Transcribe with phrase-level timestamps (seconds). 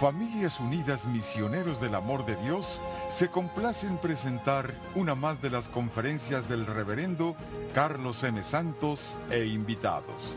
[0.00, 2.80] Familias Unidas Misioneros del Amor de Dios
[3.12, 7.34] se complace en presentar una más de las conferencias del reverendo
[7.74, 8.40] Carlos M.
[8.44, 10.36] Santos e invitados.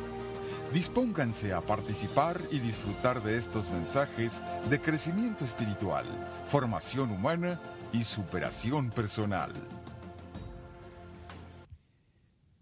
[0.74, 6.08] Dispónganse a participar y disfrutar de estos mensajes de crecimiento espiritual,
[6.48, 7.62] formación humana
[7.94, 9.52] y superación personal.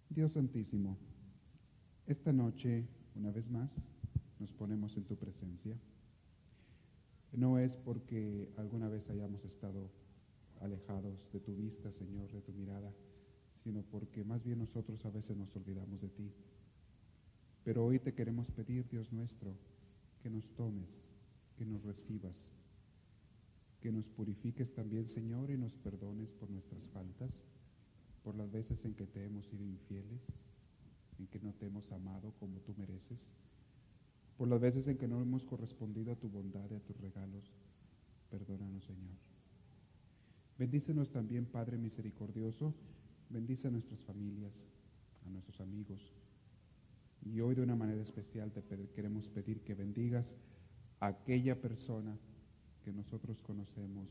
[0.09, 0.97] Dios Santísimo,
[2.07, 3.69] esta noche, una vez más,
[4.37, 5.77] nos ponemos en tu presencia.
[7.31, 9.91] No es porque alguna vez hayamos estado
[10.59, 12.91] alejados de tu vista, Señor, de tu mirada,
[13.63, 16.31] sino porque más bien nosotros a veces nos olvidamos de ti.
[17.63, 19.55] Pero hoy te queremos pedir, Dios nuestro,
[20.21, 21.03] que nos tomes,
[21.55, 22.51] que nos recibas,
[23.79, 27.31] que nos purifiques también, Señor, y nos perdones por nuestras faltas,
[28.23, 30.27] por las veces en que te hemos sido infieles,
[31.19, 33.27] en que no te hemos amado como tú mereces
[34.39, 37.51] por las veces en que no hemos correspondido a tu bondad y a tus regalos.
[38.29, 39.17] Perdónanos, Señor.
[40.57, 42.73] Bendícenos también, Padre misericordioso.
[43.29, 44.65] Bendice a nuestras familias,
[45.25, 46.15] a nuestros amigos.
[47.21, 48.63] Y hoy de una manera especial te
[48.95, 50.33] queremos pedir que bendigas
[51.01, 52.17] a aquella persona
[52.85, 54.07] que nosotros conocemos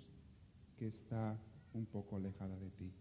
[0.77, 1.41] que está
[1.73, 2.93] un poco alejada de ti.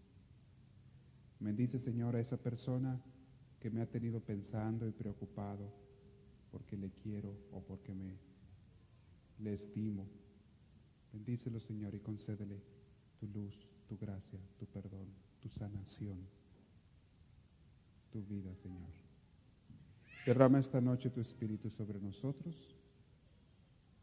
[1.40, 2.98] Bendice, Señor, a esa persona
[3.60, 5.87] que me ha tenido pensando y preocupado
[6.50, 8.16] porque le quiero o porque me
[9.38, 10.06] le estimo.
[11.12, 12.60] Bendícelo, Señor, y concédele
[13.18, 13.54] tu luz,
[13.88, 15.08] tu gracia, tu perdón,
[15.40, 16.18] tu sanación,
[18.10, 18.90] tu vida, Señor.
[20.26, 22.54] Derrama esta noche tu espíritu sobre nosotros.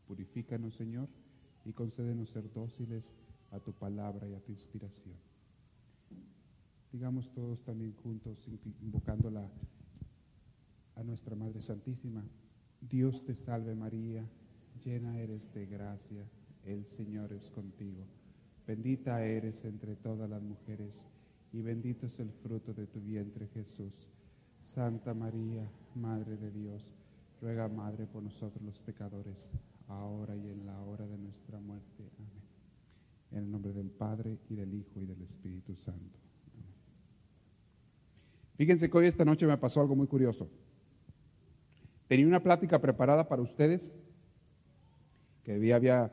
[0.08, 1.08] Purifícanos, Señor,
[1.66, 3.14] y concédenos ser dóciles
[3.52, 5.16] a tu palabra y a tu inspiración.
[6.92, 8.38] Digamos todos también juntos,
[8.82, 9.50] invocando la
[10.96, 12.24] a nuestra Madre Santísima.
[12.82, 14.28] Dios te salve María,
[14.84, 16.26] llena eres de gracia,
[16.64, 18.06] el Señor es contigo.
[18.68, 21.04] Bendita eres entre todas las mujeres
[21.52, 23.94] y bendito es el fruto de tu vientre Jesús.
[24.74, 26.84] Santa María, Madre de Dios,
[27.42, 29.48] ruega Madre por nosotros los pecadores,
[29.88, 32.10] ahora y en la hora de nuestra muerte.
[32.18, 32.44] Amén.
[33.32, 36.20] En el nombre del Padre y del Hijo y del Espíritu Santo.
[38.58, 40.50] Fíjense que hoy esta noche me pasó algo muy curioso.
[42.08, 43.92] Tenía una plática preparada para ustedes,
[45.44, 46.12] que había,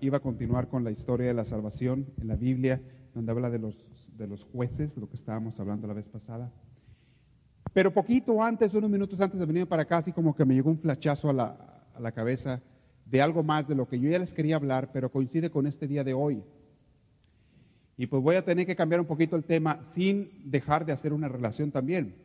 [0.00, 2.80] iba a continuar con la historia de la salvación en la Biblia,
[3.14, 3.76] donde habla de los,
[4.16, 6.50] de los jueces, de lo que estábamos hablando la vez pasada.
[7.72, 10.70] Pero poquito antes, unos minutos antes de venir para acá, así como que me llegó
[10.70, 12.60] un flachazo a la, a la cabeza
[13.06, 15.86] de algo más de lo que yo ya les quería hablar, pero coincide con este
[15.86, 16.42] día de hoy.
[17.96, 21.12] Y pues voy a tener que cambiar un poquito el tema sin dejar de hacer
[21.12, 22.16] una relación también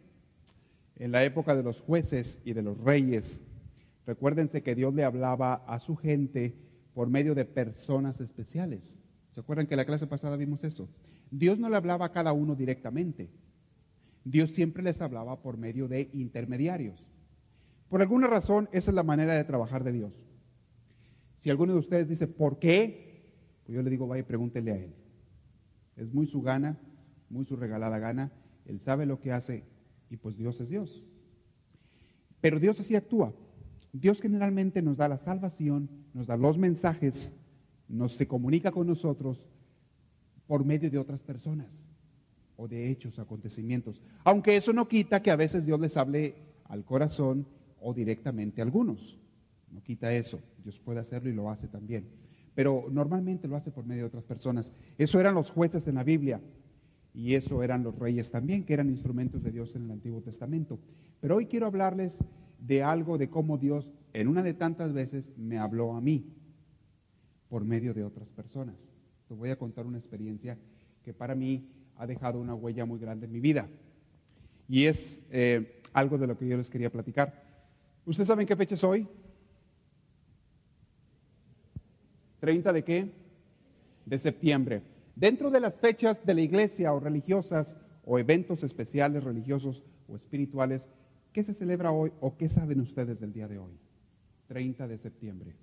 [0.98, 3.42] en la época de los jueces y de los reyes.
[4.06, 6.56] Recuérdense que Dios le hablaba a su gente
[6.94, 8.96] por medio de personas especiales.
[9.32, 10.88] ¿Se acuerdan que en la clase pasada vimos eso?
[11.32, 13.30] Dios no le hablaba a cada uno directamente.
[14.24, 17.06] Dios siempre les hablaba por medio de intermediarios.
[17.90, 20.14] Por alguna razón, esa es la manera de trabajar de Dios.
[21.40, 23.30] Si alguno de ustedes dice, ¿por qué?
[23.66, 24.94] Pues yo le digo, vaya pregúntele a Él.
[25.98, 26.78] Es muy su gana,
[27.30, 28.32] muy su regalada gana.
[28.66, 29.64] Él sabe lo que hace
[30.10, 31.04] y pues Dios es Dios.
[32.42, 33.34] Pero Dios así actúa.
[33.92, 37.34] Dios generalmente nos da la salvación, nos da los mensajes,
[37.88, 39.48] nos se comunica con nosotros
[40.48, 41.84] por medio de otras personas
[42.58, 44.02] o de hechos, acontecimientos.
[44.24, 46.36] Aunque eso no quita que a veces Dios les hable
[46.66, 47.48] al corazón
[47.80, 49.18] o directamente a algunos.
[49.72, 50.40] No quita eso.
[50.64, 52.08] Dios puede hacerlo y lo hace también.
[52.54, 54.74] Pero normalmente lo hace por medio de otras personas.
[54.98, 56.40] Eso eran los jueces en la Biblia.
[57.16, 60.78] Y eso eran los reyes también, que eran instrumentos de Dios en el Antiguo Testamento.
[61.22, 62.18] Pero hoy quiero hablarles
[62.60, 66.26] de algo de cómo Dios en una de tantas veces me habló a mí
[67.50, 68.76] por medio de otras personas.
[69.30, 70.58] Les voy a contar una experiencia
[71.04, 73.68] que para mí ha dejado una huella muy grande en mi vida.
[74.68, 77.44] Y es eh, algo de lo que yo les quería platicar.
[78.06, 79.08] ¿Ustedes saben qué fecha es hoy?
[82.42, 83.12] ¿30 de qué?
[84.06, 84.95] De septiembre.
[85.16, 90.90] Dentro de las fechas de la iglesia o religiosas o eventos especiales religiosos o espirituales,
[91.32, 93.80] ¿qué se celebra hoy o qué saben ustedes del día de hoy?
[94.48, 95.56] 30 de septiembre.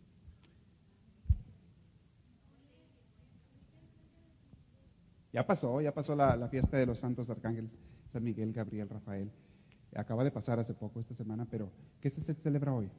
[5.33, 7.71] Ya pasó, ya pasó la, fiesta de los santos arcángeles,
[8.13, 9.31] San Miguel, Gabriel, Rafael.
[9.95, 11.71] Acaba de pasar hace poco esta semana, pero
[12.01, 12.91] ¿qué se celebra hoy?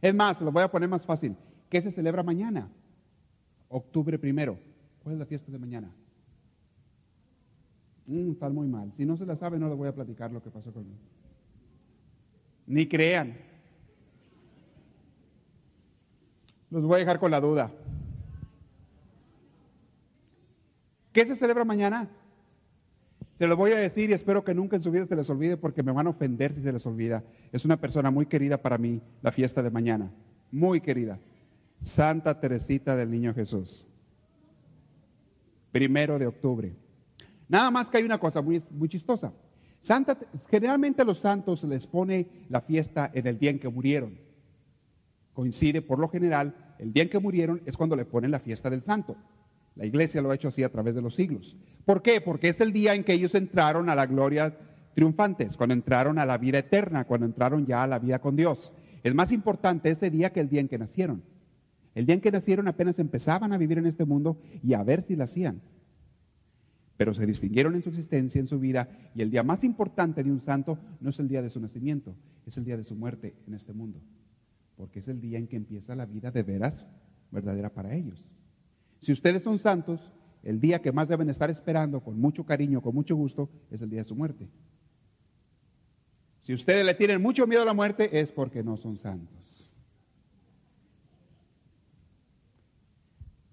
[0.00, 1.36] Es más, lo voy a poner más fácil.
[1.70, 2.68] ¿Qué se celebra mañana?
[3.72, 4.58] Octubre primero.
[5.02, 5.90] ¿Cuál es la fiesta de mañana?
[8.06, 8.92] Mm, está muy mal.
[8.96, 10.98] Si no se la sabe, no le voy a platicar lo que pasó conmigo.
[12.66, 13.36] Ni crean.
[16.70, 17.70] Los voy a dejar con la duda.
[21.12, 22.08] ¿Qué se celebra mañana?
[23.38, 25.56] Se lo voy a decir y espero que nunca en su vida se les olvide
[25.56, 27.22] porque me van a ofender si se les olvida.
[27.50, 30.10] Es una persona muy querida para mí, la fiesta de mañana.
[30.50, 31.18] Muy querida.
[31.82, 33.84] Santa Teresita del Niño Jesús.
[35.72, 36.72] Primero de octubre.
[37.48, 39.32] Nada más que hay una cosa muy, chistosa.
[39.80, 40.16] Santa,
[40.48, 44.18] generalmente los santos les pone la fiesta en el día en que murieron.
[45.34, 48.70] Coincide por lo general, el día en que murieron es cuando le ponen la fiesta
[48.70, 49.16] del santo.
[49.74, 51.56] La iglesia lo ha hecho así a través de los siglos.
[51.84, 52.20] ¿Por qué?
[52.20, 54.56] Porque es el día en que ellos entraron a la gloria
[54.94, 58.72] triunfantes, cuando entraron a la vida eterna, cuando entraron ya a la vida con Dios.
[59.02, 61.22] Es más importante ese día que el día en que nacieron.
[61.94, 65.02] El día en que nacieron apenas empezaban a vivir en este mundo y a ver
[65.02, 65.60] si lo hacían.
[66.96, 70.30] Pero se distinguieron en su existencia, en su vida, y el día más importante de
[70.30, 72.14] un santo no es el día de su nacimiento,
[72.46, 74.00] es el día de su muerte en este mundo.
[74.76, 76.86] Porque es el día en que empieza la vida de veras
[77.30, 78.24] verdadera para ellos.
[79.00, 80.12] Si ustedes son santos,
[80.42, 83.90] el día que más deben estar esperando con mucho cariño, con mucho gusto, es el
[83.90, 84.48] día de su muerte.
[86.42, 89.41] Si ustedes le tienen mucho miedo a la muerte, es porque no son santos.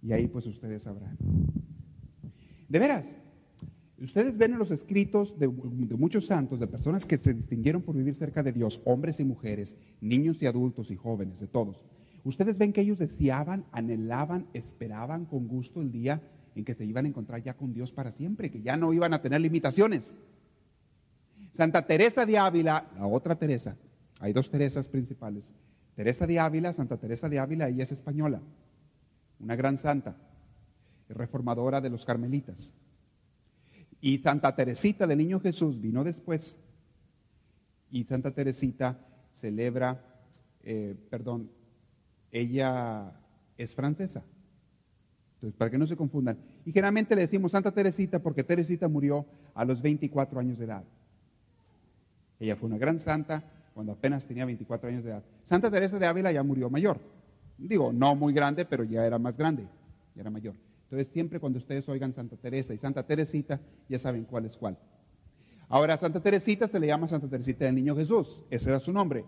[0.02, 1.18] Y ahí pues ustedes sabrán.
[2.68, 3.06] De veras,
[4.00, 8.14] ustedes ven en los escritos de, muchos santos, de personas que se distinguieron por vivir
[8.14, 11.82] cerca de Dios, hombres y mujeres, niños y adultos y jóvenes, de todos.
[12.24, 16.22] Ustedes ven que ellos deseaban, anhelaban, esperaban con gusto el día
[16.56, 19.14] en que se iban a encontrar ya con Dios para siempre, que ya no iban
[19.14, 20.14] a tener limitaciones.
[21.54, 23.76] Santa Teresa de Ávila, la otra Teresa,
[24.20, 25.54] hay dos Teresas principales.
[25.96, 28.42] Teresa de Ávila, Santa Teresa de Ávila, ella es española,
[29.40, 30.16] una gran santa,
[31.10, 32.74] reformadora de los carmelitas.
[34.02, 36.58] Y Santa Teresita del Niño Jesús vino después.
[37.92, 39.00] Y Santa Teresita
[39.32, 40.02] celebra,
[40.64, 41.50] eh, perdón,
[42.32, 43.12] ella
[43.58, 44.24] es francesa.
[45.36, 46.38] Entonces, para que no se confundan.
[46.66, 50.84] Y generalmente le decimos Santa Teresita porque Teresita murió a los 24 años de edad.
[52.40, 53.44] Ella fue una gran santa
[53.74, 55.24] cuando apenas tenía 24 años de edad.
[55.46, 57.00] Santa Teresa de Ávila ya murió mayor.
[57.60, 59.68] Digo, no muy grande, pero ya era más grande,
[60.16, 60.56] ya era mayor.
[60.84, 64.78] Entonces, siempre cuando ustedes oigan Santa Teresa y Santa Teresita, ya saben cuál es cuál.
[65.68, 68.44] Ahora, Santa Teresita se le llama Santa Teresita del Niño Jesús.
[68.50, 69.26] Ese era su nombre.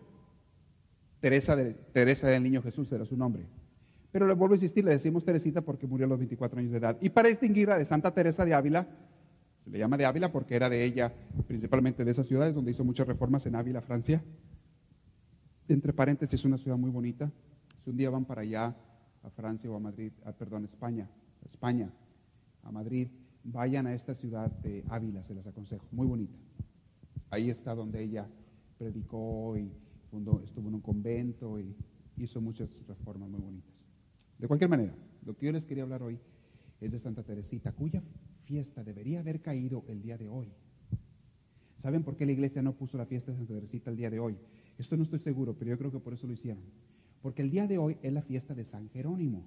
[1.19, 3.45] Teresa, de, Teresa del Niño Jesús era su nombre.
[4.11, 6.79] Pero le vuelvo a insistir, le decimos Teresita porque murió a los 24 años de
[6.79, 6.97] edad.
[6.99, 8.87] Y para distinguirla de Santa Teresa de Ávila,
[9.63, 11.13] se le llama de Ávila porque era de ella,
[11.47, 14.23] principalmente de esas ciudades donde hizo muchas reformas en Ávila, Francia.
[15.67, 17.31] Entre paréntesis, es una ciudad muy bonita.
[17.83, 18.75] Si un día van para allá,
[19.23, 21.09] a Francia o a Madrid, a, perdón, España,
[21.43, 21.91] a España,
[22.63, 23.07] a Madrid,
[23.43, 26.37] vayan a esta ciudad de Ávila, se las aconsejo, muy bonita.
[27.29, 28.27] Ahí está donde ella
[28.77, 29.71] predicó y
[30.43, 31.75] estuvo en un convento y
[32.17, 33.71] hizo muchas reformas muy bonitas.
[34.37, 34.93] De cualquier manera,
[35.25, 36.19] lo que yo les quería hablar hoy
[36.79, 38.03] es de Santa Teresita, cuya
[38.43, 40.51] fiesta debería haber caído el día de hoy.
[41.81, 44.19] ¿Saben por qué la iglesia no puso la fiesta de Santa Teresita el día de
[44.19, 44.37] hoy?
[44.77, 46.63] Esto no estoy seguro, pero yo creo que por eso lo hicieron.
[47.21, 49.45] Porque el día de hoy es la fiesta de San Jerónimo,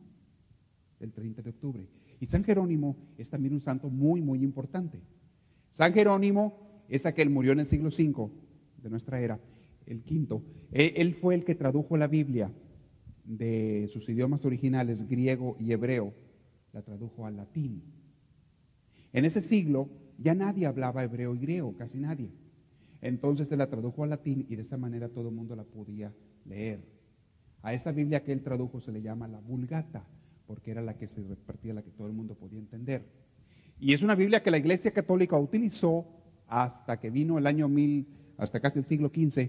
[1.00, 1.88] el 30 de octubre.
[2.20, 5.00] Y San Jerónimo es también un santo muy, muy importante.
[5.72, 8.30] San Jerónimo es aquel murió en el siglo V
[8.82, 9.40] de nuestra era
[9.86, 10.42] el quinto,
[10.72, 12.50] él fue el que tradujo la Biblia
[13.24, 16.14] de sus idiomas originales, griego y hebreo,
[16.72, 17.82] la tradujo al latín.
[19.12, 22.30] En ese siglo ya nadie hablaba hebreo y griego, casi nadie.
[23.00, 26.12] Entonces él la tradujo al latín y de esa manera todo el mundo la podía
[26.44, 26.93] leer.
[27.64, 30.04] A esa Biblia que él tradujo se le llama la Vulgata,
[30.46, 33.06] porque era la que se repartía, la que todo el mundo podía entender.
[33.80, 36.04] Y es una Biblia que la Iglesia Católica utilizó
[36.46, 38.06] hasta que vino el año 1000,
[38.36, 39.48] hasta casi el siglo XV,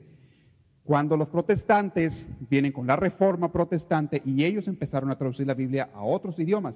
[0.86, 5.90] cuando los protestantes vienen con la reforma protestante y ellos empezaron a traducir la Biblia
[5.94, 6.76] a otros idiomas.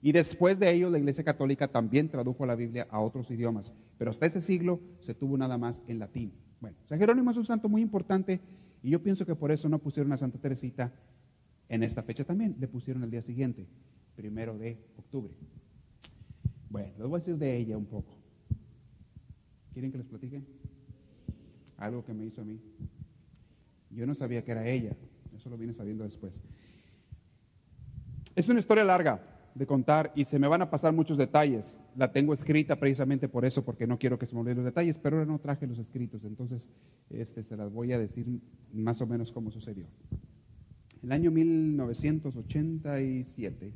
[0.00, 3.72] Y después de ello la Iglesia Católica también tradujo la Biblia a otros idiomas.
[3.98, 6.32] Pero hasta ese siglo se tuvo nada más en latín.
[6.60, 8.40] Bueno, San Jerónimo es un santo muy importante
[8.88, 10.90] y yo pienso que por eso no pusieron a Santa Teresita
[11.68, 12.56] en esta fecha también.
[12.58, 13.66] Le pusieron el día siguiente,
[14.16, 15.34] primero de octubre.
[16.70, 18.16] Bueno, les voy a decir de ella un poco.
[19.74, 20.42] ¿Quieren que les platique?
[21.76, 22.58] Algo que me hizo a mí.
[23.90, 24.96] Yo no sabía que era ella,
[25.36, 26.42] eso lo vine sabiendo después.
[28.34, 29.20] Es una historia larga
[29.58, 31.76] de contar y se me van a pasar muchos detalles.
[31.96, 34.98] La tengo escrita precisamente por eso, porque no quiero que se me olviden los detalles,
[34.98, 36.70] pero ahora no traje los escritos, entonces
[37.10, 38.40] este, se las voy a decir
[38.72, 39.86] más o menos cómo sucedió.
[41.02, 43.72] El año 1987,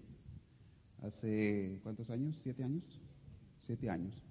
[1.03, 2.39] hace ¿cuántos años?
[2.43, 3.01] ¿Siete años?
[3.59, 4.25] Siete años.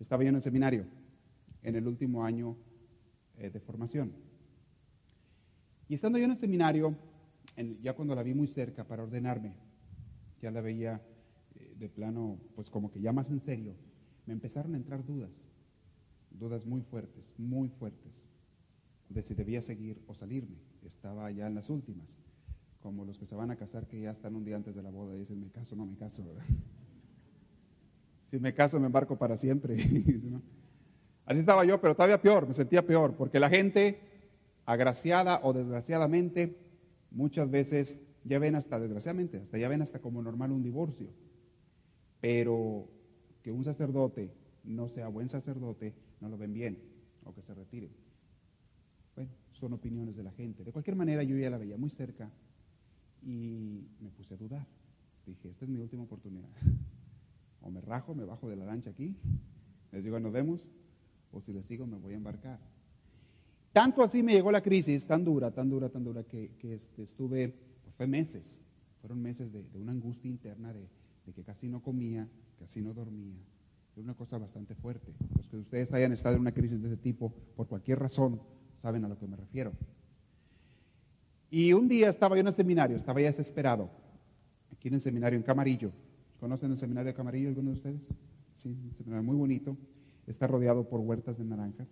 [0.00, 0.86] Estaba yo en el seminario,
[1.62, 2.56] en el último año
[3.36, 4.12] eh, de formación.
[5.88, 6.94] Y estando yo en el seminario,
[7.82, 9.54] ya cuando la vi muy cerca para ordenarme,
[10.40, 11.00] ya la veía
[11.54, 13.74] eh, de plano, pues como que ya más en serio,
[14.26, 15.32] me empezaron a entrar dudas,
[16.30, 18.28] dudas muy fuertes, muy fuertes,
[19.08, 20.58] de si debía seguir o salirme.
[20.84, 22.08] Estaba ya en las últimas,
[22.80, 24.90] como los que se van a casar que ya están un día antes de la
[24.90, 26.24] boda y dicen, me caso, no me caso.
[28.30, 29.74] Si me caso, me embarco para siempre.
[31.24, 34.00] Así estaba yo, pero todavía peor, me sentía peor, porque la gente,
[34.66, 36.58] agraciada o desgraciadamente,
[37.10, 41.08] muchas veces ya ven hasta, desgraciadamente, hasta ya ven hasta como normal un divorcio.
[42.20, 42.88] Pero
[43.42, 44.32] que un sacerdote
[44.64, 46.78] no sea buen sacerdote, no lo ven bien,
[47.24, 47.90] o que se retire.
[49.14, 50.64] Bueno, son opiniones de la gente.
[50.64, 52.30] De cualquier manera, yo ya la veía muy cerca
[53.22, 54.66] y me puse a dudar.
[55.26, 56.48] Dije, esta es mi última oportunidad.
[57.60, 59.16] O me rajo, me bajo de la lancha aquí,
[59.90, 60.68] les digo, nos vemos,
[61.32, 62.60] o si les sigo, me voy a embarcar.
[63.72, 67.54] Tanto así me llegó la crisis, tan dura, tan dura, tan dura, que, este, estuve,
[67.98, 68.56] fue meses,
[69.00, 70.88] fueron meses de, una angustia interna de,
[71.34, 72.26] que casi no comía,
[72.58, 73.36] casi no dormía.
[73.92, 75.12] Fue una cosa bastante fuerte.
[75.36, 78.40] Los que ustedes hayan estado en una crisis de ese tipo, por cualquier razón,
[78.80, 79.72] saben a lo que me refiero.
[81.50, 83.90] Y un día estaba yo en el seminario, estaba ya desesperado,
[84.72, 85.90] aquí en el seminario en Camarillo.
[86.38, 88.06] ¿Conocen el seminario de Camarillo alguno de ustedes?
[88.54, 89.76] Sí, un seminario muy bonito.
[90.28, 91.88] Está rodeado por huertas de naranjas,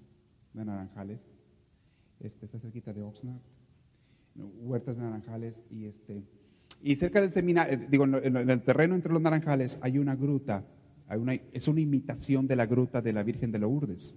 [0.53, 1.21] de naranjales.
[2.21, 3.41] Este, está cerquita de Oxnard.
[4.37, 6.23] Huertas naranjales y este
[6.83, 10.65] y cerca del seminario, eh, digo, en el terreno entre los naranjales hay una gruta,
[11.09, 14.15] hay una, es una imitación de la gruta de la Virgen de Lourdes,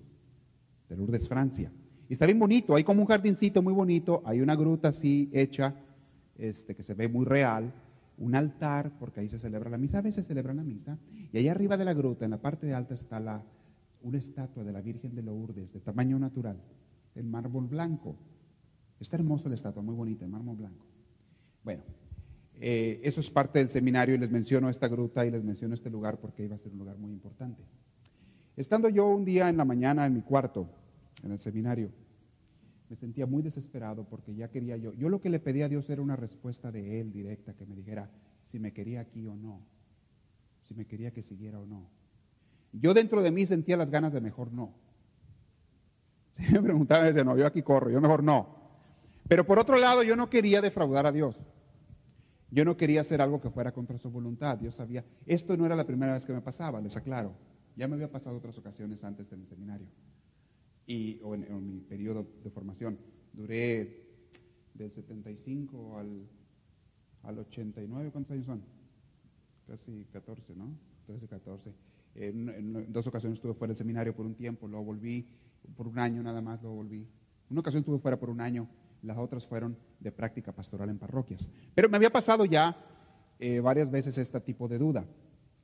[0.89, 1.71] de Lourdes, Francia.
[2.07, 5.75] Y está bien bonito, hay como un jardincito muy bonito, hay una gruta así hecha,
[6.37, 7.71] este, que se ve muy real,
[8.17, 10.97] un altar, porque ahí se celebra la misa, a veces se celebra la misa,
[11.31, 13.41] y allá arriba de la gruta, en la parte de alta, está la,
[14.01, 16.57] una estatua de la Virgen de Lourdes, de tamaño natural,
[17.15, 18.15] en mármol blanco.
[18.99, 20.85] Está hermosa la estatua, muy bonita, en mármol blanco.
[21.63, 21.83] Bueno,
[22.59, 25.89] eh, eso es parte del seminario y les menciono esta gruta y les menciono este
[25.89, 27.63] lugar porque iba a ser un lugar muy importante.
[28.57, 30.69] Estando yo un día en la mañana en mi cuarto,
[31.23, 31.91] en el seminario,
[32.89, 34.93] me sentía muy desesperado porque ya quería yo.
[34.95, 37.75] Yo lo que le pedía a Dios era una respuesta de Él directa, que me
[37.75, 38.09] dijera
[38.47, 39.61] si me quería aquí o no,
[40.63, 41.87] si me quería que siguiera o no.
[42.73, 44.73] Yo dentro de mí sentía las ganas de mejor no.
[46.35, 48.58] Se me preguntaba, decía, no, yo aquí corro, yo mejor no.
[49.29, 51.37] Pero por otro lado, yo no quería defraudar a Dios.
[52.51, 54.57] Yo no quería hacer algo que fuera contra su voluntad.
[54.57, 57.33] Dios sabía, esto no era la primera vez que me pasaba, les aclaro.
[57.77, 59.87] Ya me había pasado otras ocasiones antes en el seminario
[60.89, 62.97] y, o en, mi periodo de formación.
[63.31, 64.07] Duré
[64.73, 66.27] del 75 al,
[67.23, 68.63] al 89, ¿cuántos años son?
[69.67, 70.75] Casi 14, ¿no?
[71.05, 71.73] 13, 14.
[72.15, 75.27] En, dos ocasiones estuve fuera del seminario por un tiempo, luego volví
[75.77, 77.07] por un año nada más, luego volví.
[77.51, 78.67] Una ocasión estuve fuera por un año,
[79.01, 81.47] las otras fueron de práctica pastoral en parroquias.
[81.75, 82.77] Pero me había pasado ya
[83.39, 85.05] eh, varias veces este tipo de duda.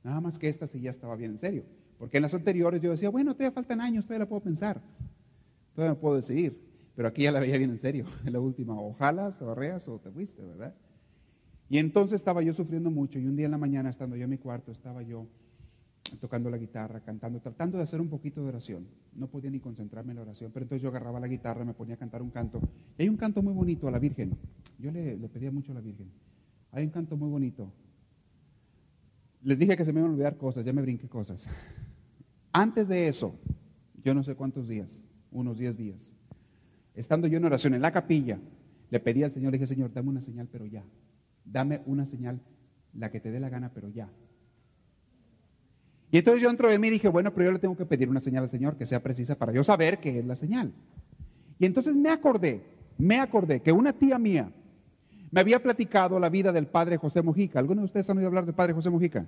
[0.02, 1.64] Nada más que esta sí ya estaba bien en serio.
[1.98, 4.80] Porque en las anteriores yo decía, bueno, todavía faltan años, todavía la puedo pensar.
[5.74, 6.60] Todavía me puedo decidir.
[6.94, 8.06] Pero aquí ya la veía bien en serio.
[8.24, 10.74] En la última, ojalá se barreas o te fuiste, ¿verdad?
[11.68, 13.18] Y entonces estaba yo sufriendo mucho.
[13.18, 15.26] Y un día en la mañana, estando yo en mi cuarto, estaba yo
[16.20, 18.86] tocando la guitarra, cantando, tratando de hacer un poquito de oración.
[19.14, 21.94] No podía ni concentrarme en la oración, pero entonces yo agarraba la guitarra, me ponía
[21.94, 22.60] a cantar un canto.
[22.98, 24.36] Y hay un canto muy bonito a la Virgen.
[24.78, 26.10] Yo le, pedía mucho a la Virgen.
[26.72, 27.72] Hay un canto muy bonito.
[29.42, 31.46] Les dije que se me iban a olvidar cosas, ya me brinqué cosas.
[32.52, 33.34] Antes de eso,
[34.02, 36.12] yo no sé cuántos días, unos 10 días.
[36.94, 38.38] Estando yo en oración en la capilla,
[38.90, 40.84] le pedí al Señor, le dije, Señor, dame una señal, pero ya.
[41.44, 42.40] Dame una señal,
[42.94, 44.08] la que te dé la gana, pero ya.
[46.16, 48.22] Y entonces yo dentro de mí dije, bueno, pero yo le tengo que pedir una
[48.22, 50.72] señal al Señor que sea precisa para yo saber qué es la señal.
[51.58, 52.62] Y entonces me acordé,
[52.96, 54.50] me acordé que una tía mía
[55.30, 57.58] me había platicado la vida del padre José Mojica.
[57.58, 59.26] ¿Alguno de ustedes han oído hablar del padre José Mojica?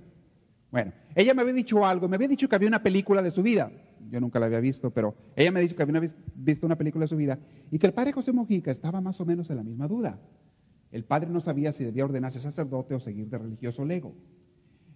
[0.71, 3.43] Bueno, ella me había dicho algo, me había dicho que había una película de su
[3.43, 3.71] vida
[4.11, 6.01] yo nunca la había visto, pero ella me dijo que había
[6.35, 7.39] visto una película de su vida
[7.71, 10.19] y que el padre José Mojica estaba más o menos en la misma duda.
[10.91, 14.15] El padre no sabía si debía ordenarse sacerdote o seguir de religioso lego.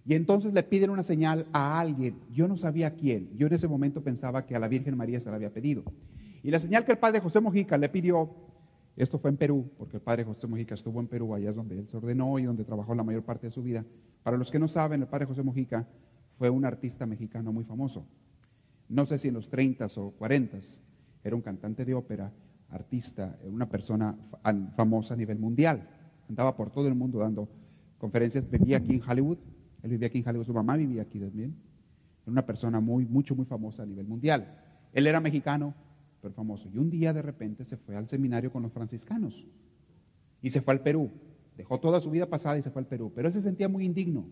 [0.05, 2.19] Y entonces le piden una señal a alguien.
[2.31, 3.29] Yo no sabía quién.
[3.37, 5.83] Yo en ese momento pensaba que a la Virgen María se la había pedido.
[6.43, 8.29] Y la señal que el padre José Mojica le pidió,
[8.97, 11.79] esto fue en Perú, porque el padre José Mojica estuvo en Perú, allá es donde
[11.79, 13.85] él se ordenó y donde trabajó la mayor parte de su vida.
[14.23, 15.87] Para los que no saben, el padre José Mojica
[16.37, 18.05] fue un artista mexicano muy famoso
[18.89, 20.59] no sé si en los 30 o 40,
[21.23, 22.31] era un cantante de ópera,
[22.69, 24.15] artista, una persona
[24.75, 25.87] famosa a nivel mundial.
[26.29, 27.47] Andaba por todo el mundo dando
[27.97, 29.37] conferencias, vivía aquí en Hollywood,
[29.83, 31.55] él vivía aquí en Hollywood, su mamá vivía aquí también.
[32.23, 34.59] Era una persona muy, mucho, muy famosa a nivel mundial.
[34.93, 35.73] Él era mexicano,
[36.21, 36.69] pero famoso.
[36.73, 39.45] Y un día de repente se fue al seminario con los franciscanos
[40.41, 41.11] y se fue al Perú.
[41.57, 43.85] Dejó toda su vida pasada y se fue al Perú, pero él se sentía muy
[43.85, 44.25] indigno.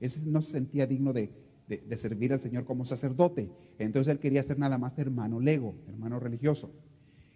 [0.00, 1.32] Él no se sentía digno de,
[1.66, 3.50] de, servir al Señor como sacerdote.
[3.78, 6.70] Entonces él quería ser nada más hermano lego, hermano religioso.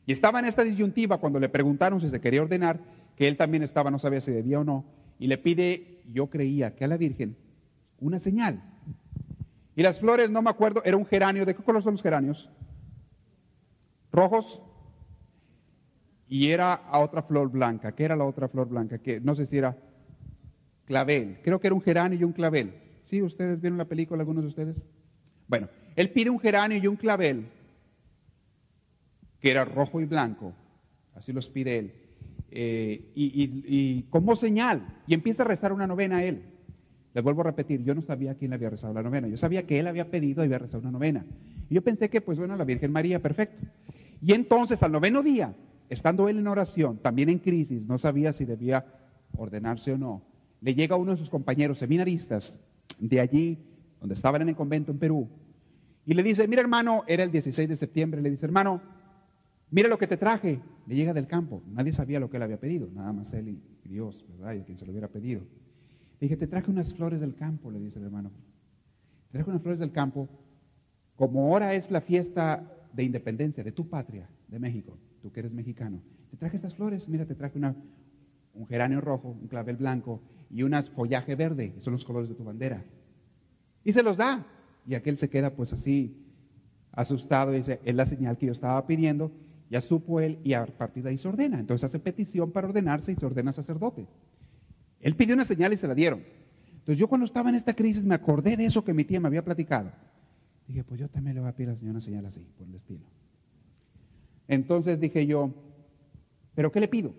[0.07, 2.81] Y estaba en esta disyuntiva cuando le preguntaron si se quería ordenar,
[3.17, 4.85] que él también estaba, no sabía si debía o no,
[5.19, 7.37] y le pide, yo creía que a la Virgen,
[7.99, 8.63] una señal.
[9.75, 11.47] Y las flores, no me acuerdo, era un geranio.
[11.47, 12.51] ¿De qué color son los geranios?
[14.13, 14.61] Rojos.
[16.29, 17.93] Y era a otra flor blanca.
[17.93, 18.99] ¿Qué era la otra flor blanca?
[18.99, 19.77] Que no sé si era
[20.85, 21.39] clavel.
[21.43, 22.75] Creo que era un geranio y un clavel.
[23.05, 23.23] ¿Sí?
[23.23, 24.87] ¿Ustedes vieron la película, algunos de ustedes?
[25.47, 27.47] Bueno, él pide un geranio y un clavel,
[29.41, 30.55] que era rojo y blanco.
[31.15, 32.02] Así los pide él.
[32.55, 34.87] Eh, y, como señal.
[35.07, 36.43] Y empieza a rezar una novena él.
[37.15, 39.29] Les vuelvo a repetir, yo no sabía quién le había rezado la novena.
[39.29, 41.25] Yo sabía que él había pedido y había rezado una novena.
[41.69, 43.63] Y yo pensé que, pues bueno, la Virgen María, perfecto.
[44.21, 45.55] Y entonces, al noveno día,
[45.89, 48.85] estando él en oración, también en crisis, no sabía si debía
[49.37, 50.23] ordenarse o no,
[50.61, 52.61] le llega uno de sus compañeros seminaristas
[52.99, 53.59] de allí,
[54.01, 55.29] donde estaban en el convento en Perú,
[56.05, 58.81] y le dice, mira hermano, era el 16 de septiembre, le dice, hermano,
[59.73, 60.61] mira lo que te traje.
[60.87, 63.89] Le llega del campo, nadie sabía lo que él había pedido, nada más él y
[63.89, 64.55] Dios, ¿verdad?
[64.55, 65.43] Y quien se lo hubiera pedido
[66.23, 68.31] dije, te traje unas flores del campo, le dice el hermano.
[69.27, 70.29] Te traje unas flores del campo,
[71.17, 72.63] como ahora es la fiesta
[72.93, 76.01] de independencia de tu patria, de México, tú que eres mexicano.
[76.31, 80.91] Te traje estas flores, mira, te traje un geranio rojo, un clavel blanco y unas
[80.91, 82.85] follaje verde, son los colores de tu bandera.
[83.83, 84.47] Y se los da.
[84.87, 86.17] Y aquel se queda pues así,
[86.93, 89.33] asustado, y dice, es la señal que yo estaba pidiendo,
[89.73, 91.59] ya supo él, y a partir de ahí se ordena.
[91.59, 94.07] Entonces hace petición para ordenarse y se ordena sacerdote.
[95.01, 96.23] Él pidió una señal y se la dieron.
[96.73, 99.29] Entonces yo cuando estaba en esta crisis me acordé de eso que mi tía me
[99.29, 99.91] había platicado.
[100.69, 102.75] Dije, pues yo también le voy a pedir al Señor una señal así, por el
[102.75, 103.07] estilo.
[104.47, 105.55] Entonces dije yo,
[106.55, 107.15] ¿pero qué le pido?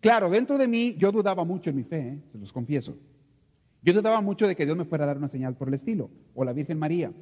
[0.00, 2.18] Claro, dentro de mí yo dudaba mucho en mi fe, ¿eh?
[2.32, 2.98] se los confieso.
[3.82, 6.10] Yo dudaba mucho de que Dios me fuera a dar una señal por el estilo,
[6.34, 7.12] o la Virgen María.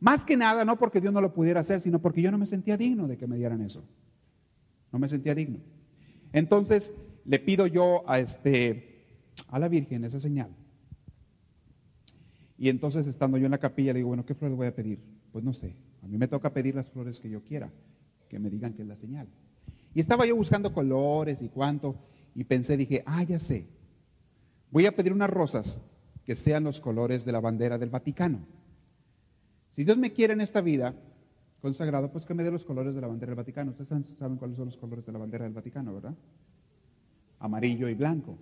[0.00, 2.46] Más que nada, no porque Dios no lo pudiera hacer, sino porque yo no me
[2.46, 3.84] sentía digno de que me dieran eso.
[4.92, 5.58] No me sentía digno.
[6.32, 6.92] Entonces
[7.24, 9.04] le pido yo a este,
[9.48, 10.50] a la Virgen esa señal.
[12.58, 14.98] Y entonces estando yo en la capilla le digo, bueno, ¿qué flores voy a pedir?
[15.32, 17.70] Pues no sé, a mí me toca pedir las flores que yo quiera,
[18.28, 19.28] que me digan que es la señal.
[19.94, 21.96] Y estaba yo buscando colores y cuánto,
[22.34, 23.66] y pensé, dije, ah, ya sé,
[24.70, 25.80] voy a pedir unas rosas
[26.24, 28.40] que sean los colores de la bandera del Vaticano.
[29.72, 30.94] Si Dios me quiere en esta vida
[31.66, 33.72] consagrado, pues que me dé los colores de la bandera del Vaticano.
[33.72, 36.14] Ustedes saben cuáles son los colores de la bandera del Vaticano, ¿verdad?
[37.40, 38.38] Amarillo y blanco.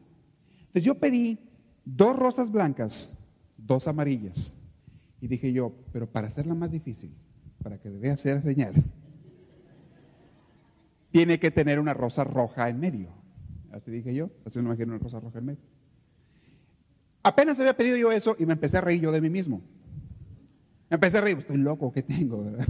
[0.60, 1.38] Entonces yo pedí
[1.86, 3.08] dos rosas blancas,
[3.56, 4.52] dos amarillas.
[5.22, 7.14] Y dije yo, pero para hacerla más difícil,
[7.62, 8.74] para que debe hacer señal,
[11.10, 13.08] tiene que tener una rosa roja en medio.
[13.72, 15.64] Así dije yo, así me imagino una rosa roja en medio.
[17.22, 19.62] Apenas había pedido yo eso y me empecé a reír yo de mí mismo.
[20.90, 22.44] Me empecé a reír, estoy loco, ¿qué tengo?
[22.44, 22.68] ¿verdad?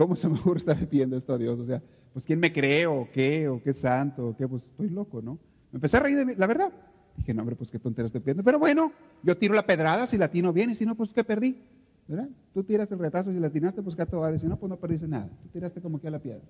[0.00, 1.60] ¿Cómo se me ocurre estar pidiendo esto a Dios?
[1.60, 1.82] O sea,
[2.14, 3.46] pues ¿quién me cree o qué?
[3.48, 4.28] ¿O qué santo?
[4.28, 4.48] ¿O qué?
[4.48, 5.32] Pues estoy loco, ¿no?
[5.70, 6.72] Me empecé a reír de mí, la verdad.
[7.18, 8.42] Dije, no, hombre, pues qué tontería estoy pidiendo.
[8.42, 11.22] Pero bueno, yo tiro la pedrada, si la tino bien, y si no, pues qué
[11.22, 11.60] perdí.
[12.08, 12.30] ¿Verdad?
[12.54, 14.78] Tú tiras el retazo, si la tinaste, pues te va a decir, no, pues no
[14.78, 15.28] perdiste nada.
[15.42, 16.40] Tú tiraste como que a la piedra.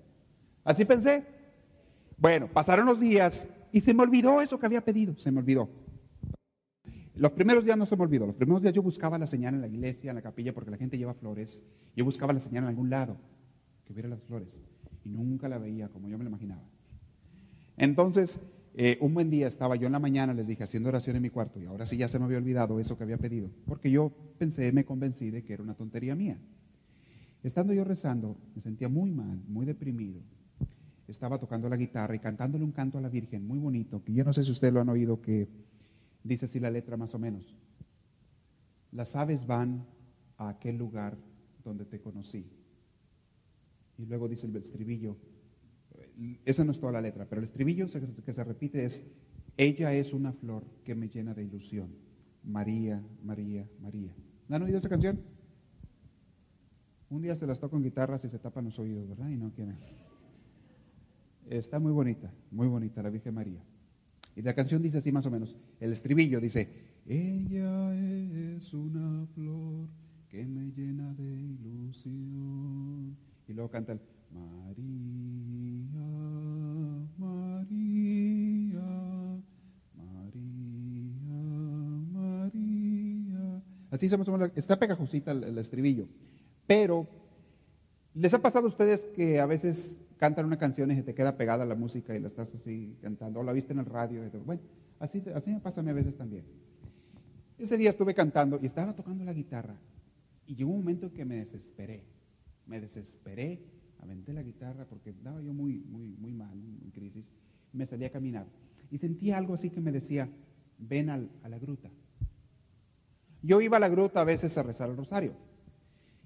[0.63, 1.25] Así pensé.
[2.17, 5.67] Bueno, pasaron los días y se me olvidó eso que había pedido, se me olvidó.
[7.15, 9.61] Los primeros días no se me olvidó, los primeros días yo buscaba la señal en
[9.61, 11.61] la iglesia, en la capilla, porque la gente lleva flores.
[11.97, 13.17] Yo buscaba la señal en algún lado,
[13.91, 14.59] hubiera las flores,
[15.03, 16.63] y nunca la veía como yo me la imaginaba.
[17.77, 18.39] Entonces,
[18.73, 21.29] eh, un buen día estaba yo en la mañana, les dije, haciendo oración en mi
[21.29, 24.11] cuarto, y ahora sí ya se me había olvidado eso que había pedido, porque yo
[24.37, 26.37] pensé, me convencí de que era una tontería mía.
[27.43, 30.21] Estando yo rezando, me sentía muy mal, muy deprimido.
[31.07, 34.23] Estaba tocando la guitarra y cantándole un canto a la Virgen muy bonito, que yo
[34.23, 35.49] no sé si ustedes lo han oído, que
[36.23, 37.57] dice así la letra más o menos.
[38.91, 39.85] Las aves van
[40.37, 41.17] a aquel lugar
[41.63, 42.45] donde te conocí.
[44.01, 45.15] Y luego dice el estribillo,
[46.43, 47.85] esa no es toda la letra, pero el estribillo
[48.25, 49.03] que se repite es,
[49.57, 51.89] ella es una flor que me llena de ilusión.
[52.43, 54.11] María, María, María.
[54.47, 55.21] ¿No han oído esa canción?
[57.11, 59.29] Un día se las toco en guitarras y se tapan los oídos, ¿verdad?
[59.29, 59.77] Y no quieren.
[61.47, 63.61] Está muy bonita, muy bonita la Virgen María.
[64.35, 66.69] Y la canción dice así más o menos, el estribillo dice,
[67.05, 67.93] ella
[68.55, 69.87] es una flor
[70.29, 73.17] que me llena de ilusión.
[73.51, 73.99] Y luego canta el,
[74.31, 74.79] María,
[77.17, 78.79] María,
[79.97, 81.11] María,
[82.13, 83.61] María.
[83.91, 84.17] Así se
[84.55, 86.07] está pegajosita el, el estribillo.
[86.65, 87.09] Pero,
[88.13, 91.35] ¿les ha pasado a ustedes que a veces cantan una canción y se te queda
[91.35, 93.41] pegada la música y la estás así cantando?
[93.41, 94.21] O la viste en el radio.
[94.45, 94.61] bueno,
[94.97, 96.45] Así, así me pasa a mí a veces también.
[97.57, 99.75] Ese día estuve cantando y estaba tocando la guitarra
[100.45, 102.20] y llegó un momento en que me desesperé.
[102.71, 103.59] Me desesperé,
[104.01, 107.25] aventé la guitarra porque estaba yo muy, muy, muy mal, en crisis.
[107.73, 108.45] Me salí a caminar
[108.89, 110.29] y sentí algo así que me decía,
[110.77, 111.17] ven a
[111.49, 111.89] la gruta.
[113.41, 115.33] Yo iba a la gruta a veces a rezar el rosario.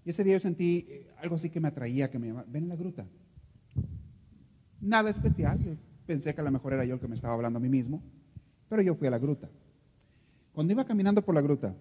[0.05, 2.65] Y ese día yo sentí eh, algo así que me atraía, que me llamaba, ven
[2.65, 3.07] a la gruta.
[4.81, 5.71] Nada especial, yo
[6.05, 8.03] pensé que a lo mejor era yo el que me estaba hablando a mí mismo,
[8.69, 9.49] pero yo fui a la gruta.
[10.53, 11.73] Cuando iba caminando por la gruta,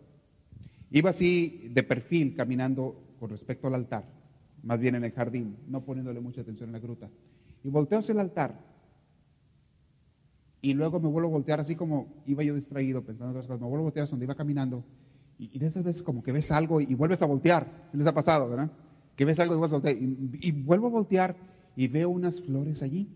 [0.91, 4.24] iba así de perfil caminando con respecto al altar,
[4.65, 7.09] más bien en el jardín, no poniéndole mucha atención en la gruta.
[7.63, 8.59] Y volteo hacia el altar
[10.65, 13.61] y luego me vuelvo a voltear así como iba yo distraído pensando en otras cosas,
[13.61, 14.83] me vuelvo a voltear donde iba caminando
[15.39, 18.15] y, de esas veces como que ves algo y, vuelves a voltear, se les ha
[18.15, 18.71] pasado, ¿verdad?
[19.15, 19.55] Que ves algo
[19.87, 21.37] y y, vuelvo a voltear
[21.77, 23.11] y veo unas flores allí.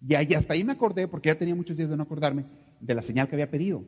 [0.00, 2.46] Y, hasta ahí me acordé, porque ya tenía muchos días de no acordarme,
[2.80, 3.84] de la señal que había pedido.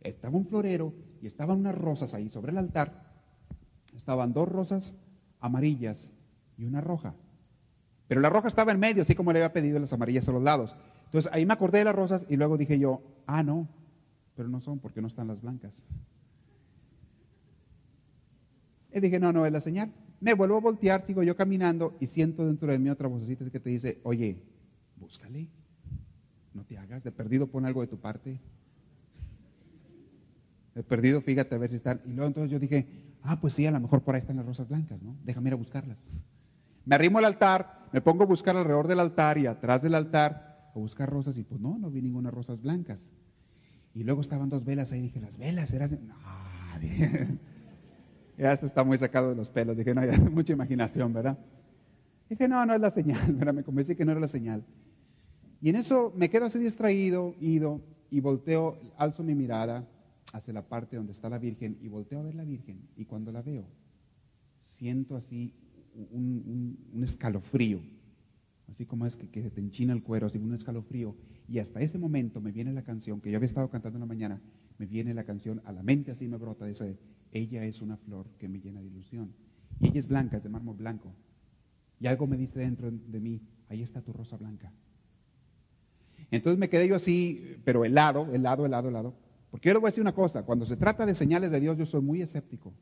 [0.00, 3.12] Estaba un florero y estaban unas rosas ahí sobre el altar.
[3.94, 4.96] Estaban dos rosas
[5.40, 6.12] amarillas
[6.56, 7.14] y una roja.
[8.08, 10.42] Pero la roja estaba en medio, así como le había pedido las amarillas a los
[10.42, 10.74] lados.
[11.04, 13.68] Entonces ahí me acordé de las rosas y luego dije yo, ah, no,
[14.34, 15.72] pero no son porque no están las blancas.
[18.92, 19.92] Y dije, no, no es la señal.
[20.20, 23.60] Me vuelvo a voltear, sigo yo caminando y siento dentro de mí otra vocecita que
[23.60, 24.36] te dice, oye,
[24.96, 25.46] búscale,
[26.54, 28.40] no te hagas, de perdido pon algo de tu parte.
[30.74, 32.00] De perdido, fíjate a ver si están.
[32.04, 32.86] Y luego entonces yo dije,
[33.28, 35.14] ah, pues sí, a lo mejor por ahí están las rosas blancas, ¿no?
[35.24, 35.98] Déjame ir a buscarlas.
[36.86, 40.70] Me arrimo al altar, me pongo a buscar alrededor del altar y atrás del altar
[40.74, 42.98] a buscar rosas y pues no, no vi ninguna rosas blancas.
[43.94, 45.98] Y luego estaban dos velas ahí, dije, las velas, eran...
[46.06, 46.14] No,
[48.38, 51.36] ya esto está muy sacado de los pelos, dije, no, hay mucha imaginación, ¿verdad?
[52.30, 53.52] Dije, no, no es la señal, ¿verdad?
[53.52, 54.64] Me convencí que no era la señal.
[55.60, 59.86] Y en eso me quedo así distraído, ido, y volteo, alzo mi mirada
[60.32, 62.80] hacia la parte donde está la Virgen y volteo a ver la Virgen.
[62.96, 63.66] Y cuando la veo,
[64.64, 65.54] siento así
[66.10, 67.80] un, escalofrío
[68.70, 71.16] así como es que, se te enchina el cuero, así un escalofrío.
[71.48, 74.06] Y hasta ese momento me viene la canción que yo había estado cantando en la
[74.06, 74.40] mañana,
[74.76, 76.98] me viene la canción a la mente, así me brota, dice,
[77.32, 79.32] ella es una flor que me llena de ilusión.
[79.80, 81.12] Y ella es blanca, es de mármol blanco.
[81.98, 84.72] Y algo me dice dentro de mí, ahí está tu rosa blanca.
[86.30, 89.14] Entonces me quedé yo así, pero helado, helado, helado, helado.
[89.50, 91.78] Porque yo le voy a decir una cosa, cuando se trata de señales de Dios,
[91.78, 92.72] yo soy muy escéptico,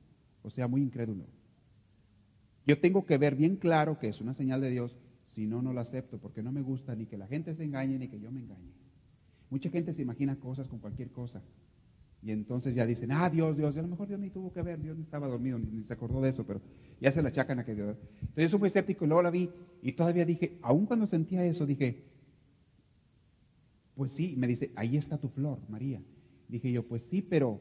[0.42, 1.24] o sea, muy incrédulo.
[2.66, 4.96] Yo tengo que ver bien claro que es una señal de Dios
[5.36, 7.98] si no, no lo acepto porque no me gusta ni que la gente se engañe
[7.98, 8.72] ni que yo me engañe.
[9.50, 11.42] Mucha gente se imagina cosas con cualquier cosa.
[12.22, 14.80] Y entonces ya dicen, ah, Dios, Dios, a lo mejor Dios ni tuvo que ver,
[14.80, 16.60] Dios ni estaba dormido, ni, se acordó de eso, pero
[17.00, 17.96] ya se la achacan a que Dios.
[18.20, 19.50] Entonces yo soy muy escéptico y luego la vi
[19.82, 22.02] y todavía dije, aun cuando sentía eso, dije,
[23.94, 26.00] pues sí, me dice, ahí está tu flor, María.
[26.48, 27.60] Dije yo, pues sí, pero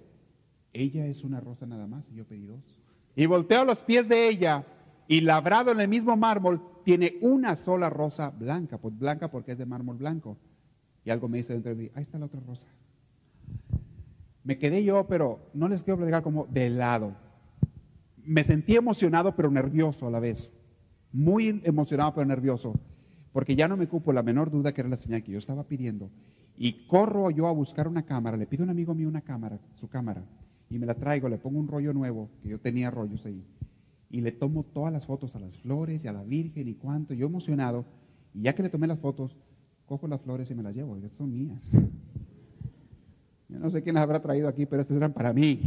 [0.74, 2.80] ella es una rosa nada más y yo pedí dos.
[3.16, 4.66] Y volteo a los pies de ella
[5.08, 9.58] y labrado en el mismo mármol tiene una sola rosa blanca, pues blanca porque es
[9.58, 10.38] de mármol blanco.
[11.04, 12.68] Y algo me dice dentro de mí, ahí está la otra rosa.
[14.44, 17.16] Me quedé yo, pero no les quiero platicar como de lado.
[18.24, 20.54] Me sentí emocionado pero nervioso a la vez.
[21.12, 22.74] Muy emocionado pero nervioso.
[23.32, 25.64] Porque ya no me cupo la menor duda que era la señal que yo estaba
[25.64, 26.10] pidiendo.
[26.58, 28.38] Y corro yo a buscar una cámara.
[28.38, 30.24] Le pido a un amigo mío una cámara, su cámara.
[30.70, 33.44] Y me la traigo, le pongo un rollo nuevo, que yo tenía rollos ahí
[34.16, 37.14] y le tomo todas las fotos a las flores y a la Virgen y cuánto,
[37.14, 37.84] yo emocionado,
[38.34, 39.36] y ya que le tomé las fotos,
[39.86, 41.62] cojo las flores y me las llevo, estas son mías.
[43.50, 45.62] Yo no sé quién las habrá traído aquí, pero estas eran para mí.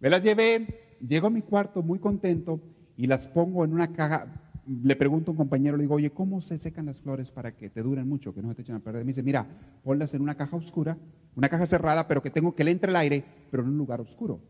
[0.00, 2.60] Me las llevé, llego a mi cuarto muy contento
[2.96, 4.41] y las pongo en una caja.
[4.66, 7.68] Le pregunto a un compañero, le digo, oye, ¿cómo se secan las flores para que
[7.68, 9.04] te duren mucho, que no se te echen a perder?
[9.04, 9.46] Me dice, mira,
[9.82, 10.96] ponlas en una caja oscura,
[11.34, 14.00] una caja cerrada, pero que tengo que le entre el aire, pero en un lugar
[14.00, 14.40] oscuro.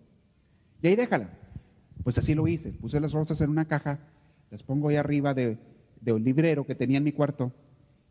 [0.83, 1.31] Y ahí déjala.
[2.03, 2.73] Pues así lo hice.
[2.73, 4.01] Puse las rosas en una caja,
[4.51, 5.59] las pongo ahí arriba de,
[6.07, 7.53] un librero que tenía en mi cuarto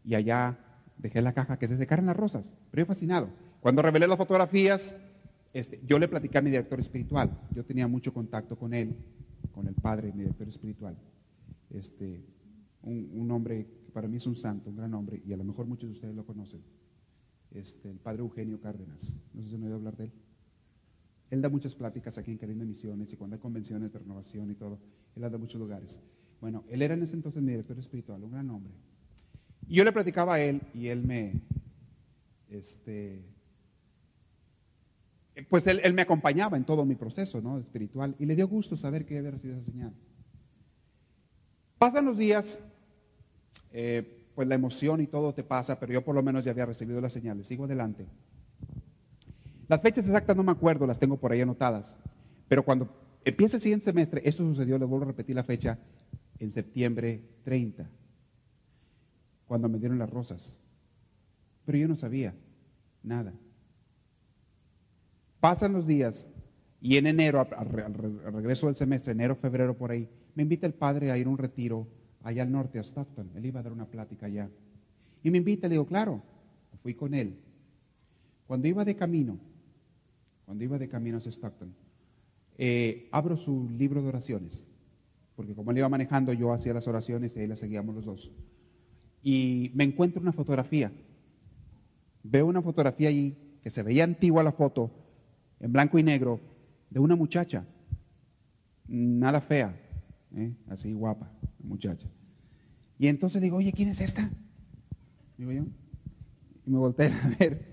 [0.04, 0.58] y allá
[0.98, 2.50] dejé la caja que se secaran las rosas.
[2.72, 3.30] Pero yo fascinado.
[3.60, 4.96] Cuando revelé las fotografías,
[5.54, 7.38] este, yo le platicé a mi director espiritual.
[7.54, 8.96] Yo tenía mucho contacto con él,
[9.54, 10.96] con el padre, mi director espiritual.
[11.74, 12.24] Este,
[12.84, 15.66] un, hombre que para mí es un santo, un gran hombre, y a lo mejor
[15.66, 16.62] muchos de ustedes lo conocen.
[17.52, 19.16] Este, el padre Eugenio Cárdenas.
[19.34, 20.12] No sé si han oído hablar de él.
[21.30, 24.56] Él da muchas pláticas aquí en Caribe Misiones y cuando hay convenciones de renovación y
[24.56, 24.80] todo,
[25.16, 26.00] él da muchos lugares.
[26.42, 28.74] Bueno, él era en ese entonces mi director espiritual, un gran hombre.
[29.68, 31.42] Y yo le platicaba a él y él me,
[32.50, 33.24] este,
[35.50, 37.58] pues él, me acompañaba en todo mi proceso ¿no?
[37.60, 39.94] espiritual y le dio gusto saber que había recibido esa señal.
[41.82, 42.60] Pasan los días,
[43.74, 46.68] eh, pues la emoción y todo te pasa, pero yo por lo menos ya había
[46.68, 47.48] recibido las señales.
[47.48, 48.06] Sigo adelante.
[49.68, 51.96] Las fechas exactas no me acuerdo, las tengo por ahí anotadas.
[52.48, 52.88] Pero cuando
[53.26, 55.80] empieza el siguiente semestre, esto sucedió, le vuelvo a repetir la fecha,
[56.38, 57.90] en septiembre 30,
[59.48, 60.56] cuando me dieron las rosas.
[61.66, 62.36] Pero yo no sabía
[63.02, 63.34] nada.
[65.40, 66.28] Pasan los días
[66.80, 67.66] y en enero, al
[68.34, 71.38] regreso del semestre, enero, febrero, por ahí, me invita el padre a ir a un
[71.38, 71.88] retiro
[72.24, 73.32] allá al norte, a Stockton.
[73.36, 74.50] Él iba a dar una plática allá.
[75.24, 76.22] Y me invita, le digo, claro,
[76.82, 77.36] fui con él.
[78.48, 79.38] Cuando iba de camino,
[80.46, 81.74] cuando iba de camino a Stockton,
[82.58, 84.68] eh, abro su libro de oraciones,
[85.36, 88.32] porque como él iba manejando, yo hacía las oraciones y ahí las seguíamos los dos.
[89.24, 90.92] Y me encuentro una fotografía.
[92.24, 94.92] Veo una fotografía allí que se veía antigua la foto,
[95.60, 96.40] en blanco y negro,
[96.90, 97.66] de una muchacha,
[98.88, 99.80] nada fea,
[100.36, 100.54] ¿eh?
[100.70, 101.32] así guapa,
[101.64, 102.08] muchacha.
[102.98, 104.30] Y entonces digo, oye, ¿quién es esta?
[105.38, 105.52] Yo.
[105.52, 107.66] Y me volteé a ver,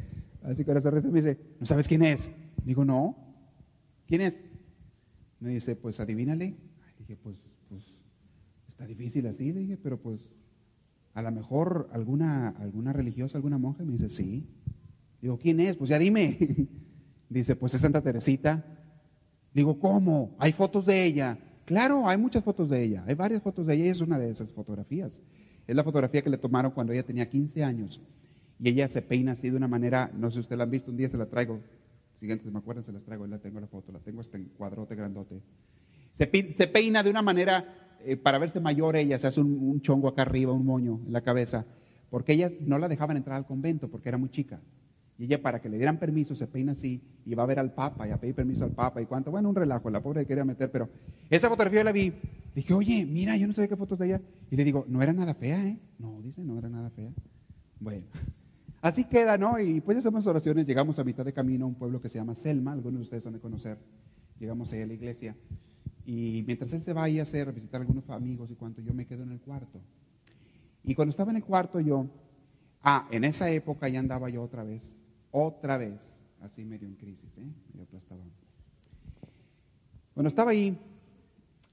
[0.42, 2.30] así con la sonrisa, me dice, ¿no sabes quién es?
[2.64, 3.16] Digo, no.
[4.06, 4.36] ¿Quién es?
[5.40, 6.56] Me dice, pues adivínale.
[6.98, 7.92] dije, pues, pues,
[8.68, 10.24] está difícil así, dije, pero pues,
[11.14, 13.84] a lo mejor alguna, alguna religiosa, alguna monja.
[13.84, 14.46] Me dice, sí.
[15.20, 15.76] Digo, ¿quién es?
[15.76, 16.38] Pues ya dime.
[17.28, 18.64] dice, pues es Santa Teresita.
[19.52, 20.36] Digo, ¿cómo?
[20.38, 21.38] ¿Hay fotos de ella?
[21.68, 24.50] Claro, hay muchas fotos de ella, hay varias fotos de ella es una de esas
[24.52, 25.12] fotografías.
[25.66, 28.00] Es la fotografía que le tomaron cuando ella tenía 15 años
[28.58, 30.90] y ella se peina así de una manera, no sé si usted la han visto,
[30.90, 31.60] un día se la traigo,
[32.18, 35.42] siguientes me acuerdan, se las traigo, la tengo la foto, la tengo en cuadrote grandote.
[36.14, 37.66] Se, peina de una manera
[38.02, 41.12] eh, para verse mayor ella, se hace un, un chongo acá arriba, un moño en
[41.12, 41.66] la cabeza,
[42.08, 44.58] porque ella no la dejaban entrar al convento porque era muy chica.
[45.18, 47.72] Y ella para que le dieran permiso se peina así y va a ver al
[47.72, 49.32] Papa y a pedir permiso al Papa y cuánto.
[49.32, 50.88] Bueno, un relajo, la pobre quería meter, pero
[51.28, 52.12] esa fotografía la vi.
[52.54, 54.20] Dije, oye, mira, yo no sabía qué fotos de ella.
[54.48, 55.76] Y le digo, no era nada fea, ¿eh?
[55.98, 57.10] No, dice, no era nada fea.
[57.80, 58.06] Bueno,
[58.80, 59.58] así queda, ¿no?
[59.58, 62.36] Y pues hacemos oraciones, llegamos a mitad de camino a un pueblo que se llama
[62.36, 63.76] Selma, algunos de ustedes han de conocer.
[64.38, 65.34] Llegamos ahí a la iglesia.
[66.06, 68.94] Y mientras él se va a hacer, a visitar a algunos amigos y cuánto, yo
[68.94, 69.80] me quedo en el cuarto.
[70.84, 72.06] Y cuando estaba en el cuarto yo,
[72.84, 74.97] ah, en esa época ya andaba yo otra vez
[75.30, 76.00] otra vez,
[76.42, 77.46] así medio en crisis, ¿eh?
[77.72, 78.22] medio aplastado.
[80.14, 80.76] Cuando estaba ahí,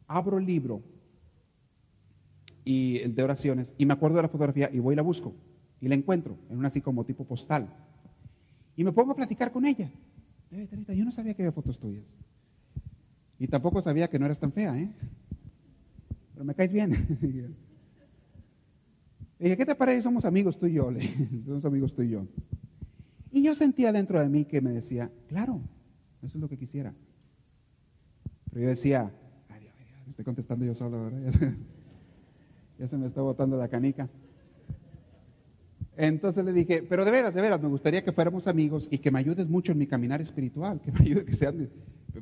[0.07, 0.81] abro el libro
[2.63, 5.33] y el de oraciones y me acuerdo de la fotografía y voy y la busco
[5.81, 7.67] y la encuentro en una así como tipo postal.
[8.75, 9.89] Y me pongo a platicar con ella.
[10.51, 12.05] yo no sabía que había fotos tuyas.
[13.39, 14.89] Y tampoco sabía que no eras tan fea, ¿eh?
[16.33, 16.91] Pero me caes bien.
[19.39, 20.01] dije, ¿qué te parece?
[20.01, 20.89] Somos amigos tú y yo.
[21.45, 22.25] Somos amigos tú y yo.
[23.35, 25.59] Y yo sentía dentro de mí que me decía, claro,
[26.23, 26.93] eso es lo que quisiera.
[28.49, 29.11] Pero yo decía,
[29.49, 29.73] ay, Dios,
[30.05, 31.53] me estoy contestando yo solo, ¿verdad?
[32.79, 34.07] Ya se, me está botando la canica.
[35.97, 39.11] Entonces le dije, pero de veras, de veras, me gustaría que fuéramos amigos y que
[39.11, 41.69] me ayudes mucho en mi caminar espiritual, que me ayude, que sean,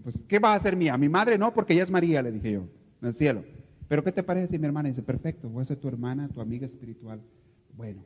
[0.03, 0.97] pues, ¿qué va a hacer mía?
[0.97, 2.67] Mi madre no, porque ella es María, le dije yo,
[3.03, 3.43] en el cielo.
[3.87, 6.65] Pero ¿qué te parece mi hermana dice, perfecto, voy a ser tu hermana, tu amiga
[6.65, 7.21] espiritual?
[7.77, 8.03] Bueno,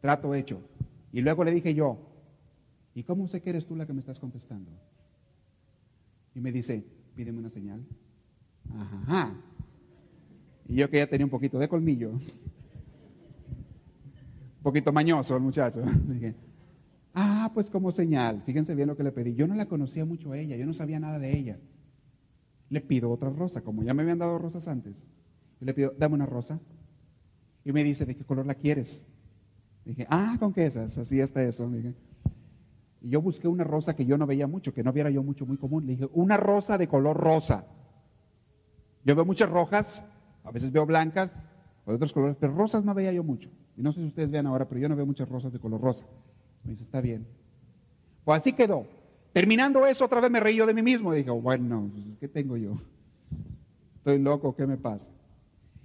[0.00, 0.60] trato hecho.
[1.12, 1.98] Y luego le dije yo,
[2.94, 4.70] ¿y cómo sé que eres tú la que me estás contestando?
[6.34, 7.84] Y me dice, pídeme una señal.
[8.72, 9.34] Ajá.
[10.68, 12.22] Y yo que ya tenía un poquito de colmillo, un
[14.62, 16.34] poquito mañoso el muchacho, dije,
[17.14, 19.34] ah, pues como señal, fíjense bien lo que le pedí.
[19.34, 21.58] Yo no la conocía mucho a ella, yo no sabía nada de ella.
[22.68, 25.04] Le pido otra rosa, como ya me habían dado rosas antes.
[25.60, 26.60] Y le pido, dame una rosa.
[27.64, 29.02] Y me dice, ¿de qué color la quieres?
[29.90, 30.96] Dije, ah, ¿con qué esas?
[30.98, 31.68] Así está eso.
[33.02, 35.46] Y yo busqué una rosa que yo no veía mucho, que no viera yo mucho,
[35.46, 35.84] muy común.
[35.84, 37.64] Le dije, una rosa de color rosa.
[39.04, 40.04] Yo veo muchas rojas,
[40.44, 41.32] a veces veo blancas,
[41.84, 43.48] o de otros colores, pero rosas no veía yo mucho.
[43.76, 45.80] Y no sé si ustedes vean ahora, pero yo no veo muchas rosas de color
[45.80, 46.06] rosa.
[46.62, 47.26] Me dice, está bien.
[48.24, 48.86] Pues así quedó.
[49.32, 51.12] Terminando eso, otra vez me reí yo de mí mismo.
[51.12, 52.80] Dije, bueno, ¿qué tengo yo?
[53.96, 55.08] Estoy loco, ¿qué me pasa?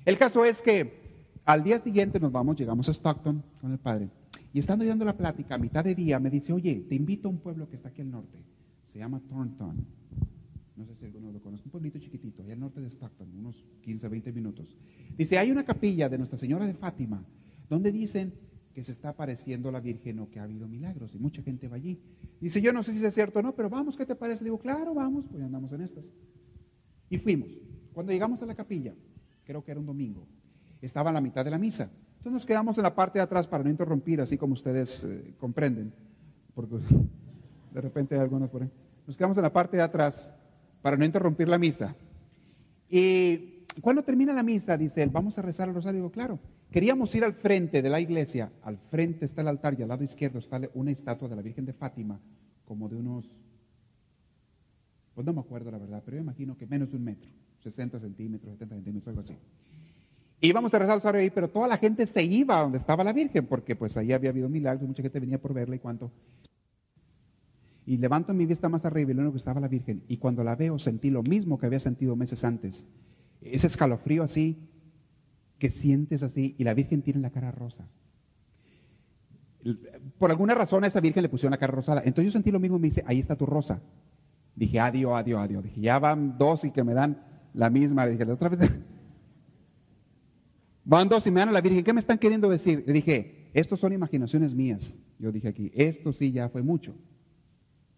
[0.06, 1.05] El caso es que
[1.46, 4.10] al día siguiente nos vamos, llegamos a Stockton con el padre.
[4.52, 7.32] Y estando dando la plática, a mitad de día, me dice, oye, te invito a
[7.32, 8.40] un pueblo que está aquí al norte.
[8.92, 9.86] Se llama Thornton.
[10.76, 11.64] No sé si alguno lo conoce.
[11.66, 14.76] Un pueblito chiquitito, allá al norte de Stockton, unos 15, 20 minutos.
[15.18, 17.24] Dice, hay una capilla de Nuestra Señora de Fátima,
[17.70, 18.34] donde dicen
[18.74, 21.14] que se está apareciendo la Virgen o que ha habido milagros.
[21.14, 22.00] Y mucha gente va allí.
[22.42, 24.44] Dice, yo no sé si es cierto o no, pero vamos, ¿qué te parece?
[24.44, 26.06] Digo, claro, vamos, pues andamos en estas.
[27.10, 27.50] Y fuimos.
[27.94, 28.94] Cuando llegamos a la capilla,
[29.46, 30.28] creo que era un domingo,
[30.86, 31.90] estaba a la mitad de la misa.
[32.18, 35.34] Entonces nos quedamos en la parte de atrás para no interrumpir, así como ustedes eh,
[35.40, 35.94] comprenden,
[36.54, 36.76] porque
[37.74, 38.70] de repente hay algunos por ahí.
[39.06, 40.32] Nos quedamos en la parte de atrás
[40.82, 41.96] para no interrumpir la misa.
[42.90, 46.00] Y cuando termina la misa, dice él, vamos a rezar el rosario.
[46.00, 46.40] Digo, claro.
[46.72, 48.52] Queríamos ir al frente de la iglesia.
[48.64, 51.66] Al frente está el altar y al lado izquierdo está una estatua de la Virgen
[51.66, 52.20] de Fátima,
[52.66, 53.32] como de unos,
[55.14, 58.00] pues no me acuerdo la verdad, pero yo imagino que menos de un metro, 60
[58.00, 59.38] centímetros, 70 centímetros, algo así.
[60.46, 63.04] Íbamos a rezar el rosario ahí, pero toda la gente se iba a donde estaba
[63.04, 66.12] la Virgen, porque pues ahí había habido milagros, mucha gente venía por verla y cuánto.
[67.86, 70.04] Y levanto mi vista más arriba y lo único que estaba la Virgen.
[70.08, 72.86] Y cuando la veo sentí lo mismo que había sentido meses antes.
[73.42, 74.58] Ese escalofrío así,
[75.60, 77.88] que sientes así, y la Virgen tiene la cara rosa.
[80.20, 82.02] Por alguna razón a esa Virgen le pusieron la cara rosada.
[82.06, 83.82] Entonces yo sentí lo mismo y me dice, ahí está tu rosa.
[84.56, 85.64] Dije, adiós, adiós, adiós.
[85.64, 87.22] Dije, ya van dos y que me dan
[87.54, 88.06] la misma.
[88.08, 88.72] Dije, la otra vez.
[90.86, 91.84] Van dos y me dan a la Virgen.
[91.84, 92.84] ¿Qué me están queriendo decir?
[92.86, 94.96] Le dije, estos son imaginaciones mías.
[95.18, 96.94] Yo dije aquí, esto sí ya fue mucho.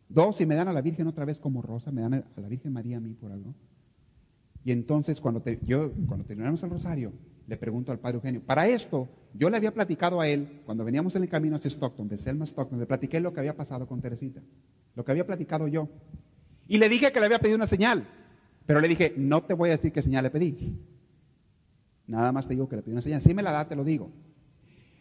[0.08, 2.47] Dos y me dan a la Virgen otra vez como rosa, me dan a la
[2.47, 3.54] Virgen María a mí por algo.
[4.63, 7.12] Y entonces cuando yo, cuando terminamos el rosario,
[7.45, 11.15] le pregunto al padre Eugenio, para esto, yo le había platicado a él, cuando veníamos
[11.15, 14.02] en el camino hacia Stockton, de Selma Stockton, le platiqué lo que había pasado con
[14.02, 14.41] Teresita,
[14.95, 15.89] lo que había platicado yo.
[16.67, 18.06] Y le dije que le había pedido una señal,
[18.65, 20.78] pero le dije, no te voy a decir qué señal le pedí.
[22.08, 23.22] Nada más te digo que le pedí una señal.
[23.22, 24.10] Si me la da, te lo digo.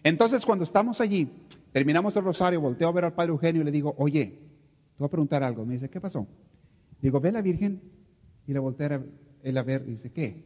[0.03, 1.31] Entonces, cuando estamos allí,
[1.73, 5.07] terminamos el rosario, volteo a ver al padre Eugenio y le digo, oye, te voy
[5.07, 5.65] a preguntar algo.
[5.65, 6.27] Me dice, ¿qué pasó?
[7.01, 7.81] Digo, ve la Virgen
[8.47, 9.03] y le voltea a
[9.43, 10.45] él a ver, dice, ¿qué?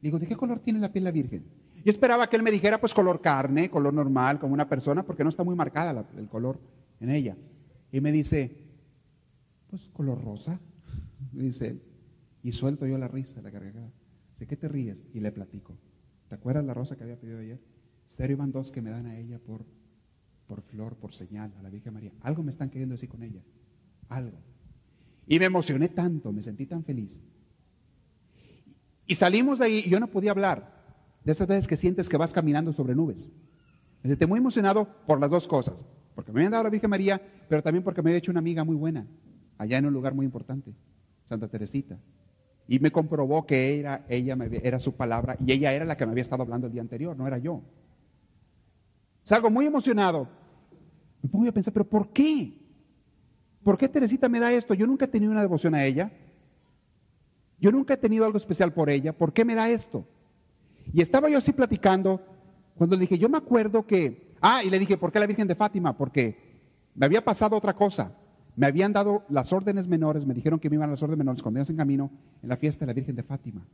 [0.00, 1.44] Digo, ¿de qué color tiene la piel la Virgen?
[1.84, 5.22] Yo esperaba que él me dijera, pues color carne, color normal, como una persona, porque
[5.22, 6.58] no está muy marcada el color
[7.00, 7.36] en ella.
[7.92, 8.56] Y me dice,
[9.68, 10.60] pues color rosa,
[11.32, 11.82] dice él.
[12.42, 13.90] Y suelto yo la risa, la cargada.
[14.32, 14.98] Dice, ¿qué te ríes?
[15.14, 15.76] Y le platico.
[16.28, 17.60] ¿Te acuerdas la rosa que había pedido ayer?
[18.06, 19.64] Serio van dos que me dan a ella por,
[20.46, 22.12] por flor, por señal, a la Virgen María.
[22.20, 23.42] Algo me están queriendo decir con ella.
[24.08, 24.38] Algo.
[25.26, 27.18] Y me emocioné tanto, me sentí tan feliz,
[29.08, 30.76] y salimos de ahí y yo no podía hablar.
[31.24, 33.26] De esas veces que sientes que vas caminando sobre nubes.
[34.02, 35.84] Me sentí muy emocionado por las dos cosas.
[36.14, 38.64] Porque me habían dado la Virgen María, pero también porque me había hecho una amiga
[38.64, 39.06] muy buena,
[39.56, 40.74] allá en un lugar muy importante,
[41.28, 41.98] Santa Teresita.
[42.68, 46.12] Y me comprobó que era, ella era su palabra y ella era la que me
[46.12, 47.62] había estado hablando el día anterior, no era yo.
[49.24, 50.28] Salgo muy emocionado.
[51.22, 52.58] Me pongo a pensar, pero ¿por qué?
[53.64, 54.74] ¿Por qué Teresita me da esto?
[54.74, 56.12] Yo nunca he tenido una devoción a ella.
[57.58, 59.12] Yo nunca he tenido algo especial por ella.
[59.12, 60.06] ¿Por qué me da esto?
[60.92, 62.22] Y estaba yo así platicando
[62.76, 65.48] cuando le dije, yo me acuerdo que, ah, y le dije, ¿por qué la Virgen
[65.48, 65.96] de Fátima?
[65.96, 66.62] Porque
[66.94, 68.12] me había pasado otra cosa.
[68.58, 71.42] Me habían dado las órdenes menores, me dijeron que me iban a las órdenes menores
[71.42, 72.10] cuando íbamos en camino
[72.42, 73.64] en la fiesta de la Virgen de Fátima.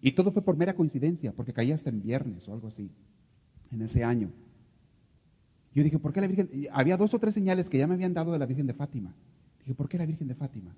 [0.00, 2.90] Y todo fue por mera coincidencia, porque caía hasta en viernes o algo así,
[3.70, 4.32] en ese año.
[5.76, 6.66] Yo dije, ¿por qué la Virgen?
[6.72, 9.14] Había dos o tres señales que ya me habían dado de la Virgen de Fátima.
[9.60, 10.74] Dije, ¿por qué la Virgen de Fátima?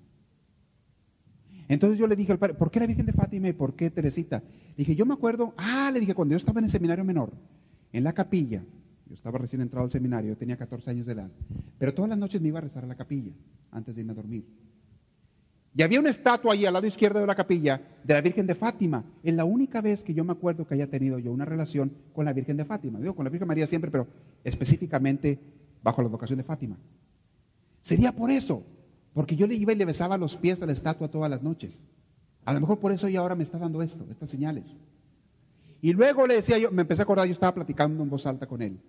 [1.69, 3.89] Entonces yo le dije al padre, ¿por qué la Virgen de Fátima y por qué
[3.89, 4.43] Teresita?
[4.77, 7.31] dije, yo me acuerdo, ah, le dije, cuando yo estaba en el seminario menor,
[7.93, 8.63] en la capilla,
[9.11, 11.29] yo estaba recién entrado al seminario, tenía 14 años de edad,
[11.77, 13.33] pero todas las noches me iba a rezar a la capilla
[13.69, 14.45] antes de irme a dormir.
[15.75, 18.55] Y había una estatua ahí al lado izquierdo de la capilla de la Virgen de
[18.55, 19.03] Fátima.
[19.21, 22.23] Es la única vez que yo me acuerdo que haya tenido yo una relación con
[22.23, 22.99] la Virgen de Fátima.
[22.99, 24.07] Digo, con la Virgen María siempre, pero
[24.45, 25.39] específicamente
[25.83, 26.77] bajo la vocación de Fátima.
[27.81, 28.63] Sería por eso,
[29.13, 31.81] porque yo le iba y le besaba los pies a la estatua todas las noches.
[32.45, 34.77] A lo mejor por eso ella ahora me está dando esto, estas señales.
[35.81, 38.45] Y luego le decía yo, me empecé a acordar, yo estaba platicando en voz alta
[38.45, 38.79] con él.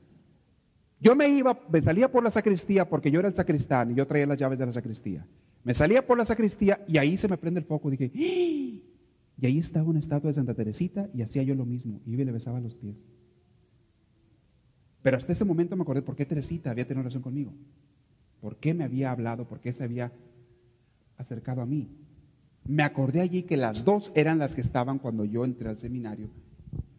[1.03, 4.07] Yo me iba, me salía por la sacristía porque yo era el sacristán y yo
[4.07, 5.27] traía las llaves de la sacristía.
[5.65, 7.91] Me salía por la sacristía y ahí se me prende el foco.
[7.91, 8.19] Dije, ¡Ah!".
[9.39, 12.01] y ahí estaba una estatua de Santa Teresita y hacía yo lo mismo.
[12.07, 12.97] Y le besaba los pies.
[15.03, 17.53] Pero hasta ese momento me acordé por qué Teresita había tenido relación conmigo
[18.43, 20.11] por qué me había hablado, por qué se había
[21.17, 21.89] acercado a mí.
[22.67, 26.29] Me acordé allí que las dos eran las que estaban cuando yo entré al seminario.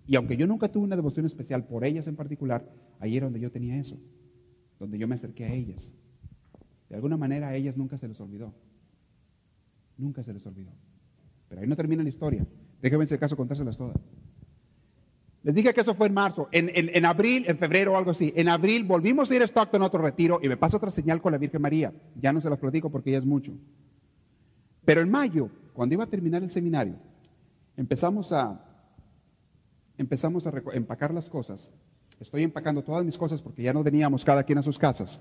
[0.06, 3.40] Y aunque yo nunca tuve una devoción especial por ellas en particular, ahí era donde
[3.40, 3.98] yo tenía eso,
[4.80, 5.94] donde yo me acerqué a ellas.
[6.90, 8.54] De alguna manera a ellas nunca se les olvidó.
[9.98, 10.72] Nunca se les olvidó.
[11.48, 12.46] Pero ahí no termina la historia.
[12.82, 13.98] Déjenme en caso contárselas todas.
[15.44, 16.50] Les dije que eso fue en marzo.
[16.52, 18.34] En, abril, en febrero o algo así.
[18.36, 21.22] En abril volvimos a ir a Stockton a otro retiro y me pasa otra señal
[21.22, 21.94] con la Virgen María.
[22.20, 23.54] Ya no se las platico porque ya es mucho.
[24.86, 26.96] Pero en mayo, cuando iba a terminar el seminario,
[27.76, 28.73] empezamos a,
[29.98, 31.74] empezamos a empacar las cosas.
[32.20, 35.20] Estoy empacando todas mis cosas porque ya no veníamos cada quien a sus casas.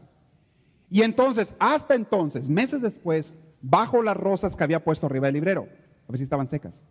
[0.91, 5.69] Y entonces, hasta entonces, meses después, bajo las rosas que había puesto arriba del librero,
[6.07, 6.83] a ver si estaban secas.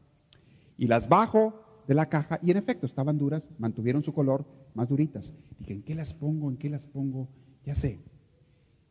[0.78, 1.54] Y las bajo
[1.88, 5.34] de la caja y en efecto estaban duras, mantuvieron su color más duritas.
[5.60, 6.50] Dije, ¿en qué las pongo?
[6.50, 7.28] ¿En qué las pongo?
[7.66, 8.00] Ya sé.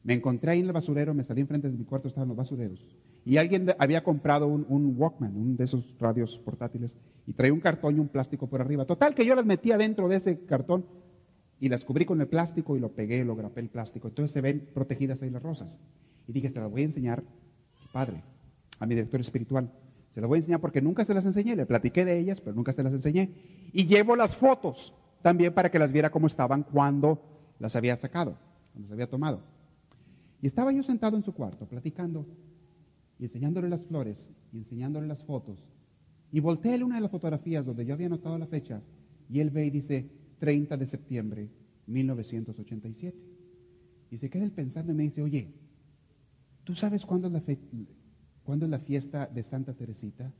[0.02, 2.80] Me encontré ahí en el basurero, me salí enfrente de mi cuarto, estaban los basureros.
[3.24, 6.96] Y alguien había comprado un, Walkman, un de esos radios portátiles,
[7.26, 8.84] y traía un cartón y un plástico por arriba.
[8.84, 10.84] Total, que yo las metía dentro de ese cartón
[11.60, 14.08] y las cubrí con el plástico y lo pegué, lo grapé el plástico.
[14.08, 15.78] Entonces se ven protegidas ahí las rosas.
[16.26, 17.22] Y dije, se las voy a enseñar,
[17.92, 18.22] padre,
[18.78, 19.70] a mi director espiritual.
[20.14, 22.56] Se las voy a enseñar porque nunca se las enseñé, le platiqué de ellas, pero
[22.56, 23.30] nunca se las enseñé.
[23.72, 27.22] Y llevo las fotos también para que las viera cómo estaban cuando
[27.58, 28.36] las había sacado,
[28.72, 29.42] cuando las había tomado.
[30.42, 32.26] Y estaba yo sentado en su cuarto, platicando
[33.20, 35.62] y enseñándole las flores y enseñándole las fotos.
[36.32, 38.80] Y volteé una de las fotografías donde yo había anotado la fecha
[39.28, 41.50] y él ve y dice 30 de septiembre
[41.86, 43.16] 1987.
[44.10, 45.52] Y se queda él pensando y me dice, oye,
[46.64, 50.32] ¿tú sabes cuándo es la, fiesta de Santa Teresita?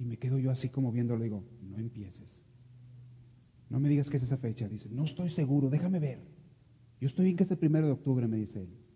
[0.00, 2.42] Y me quedo yo así como viéndolo digo, no empieces.
[3.70, 4.68] No me digas que es esa fecha.
[4.68, 6.20] Dice, no estoy seguro, déjame ver.
[7.00, 8.87] Yo estoy bien que es el primero de octubre, me dice él.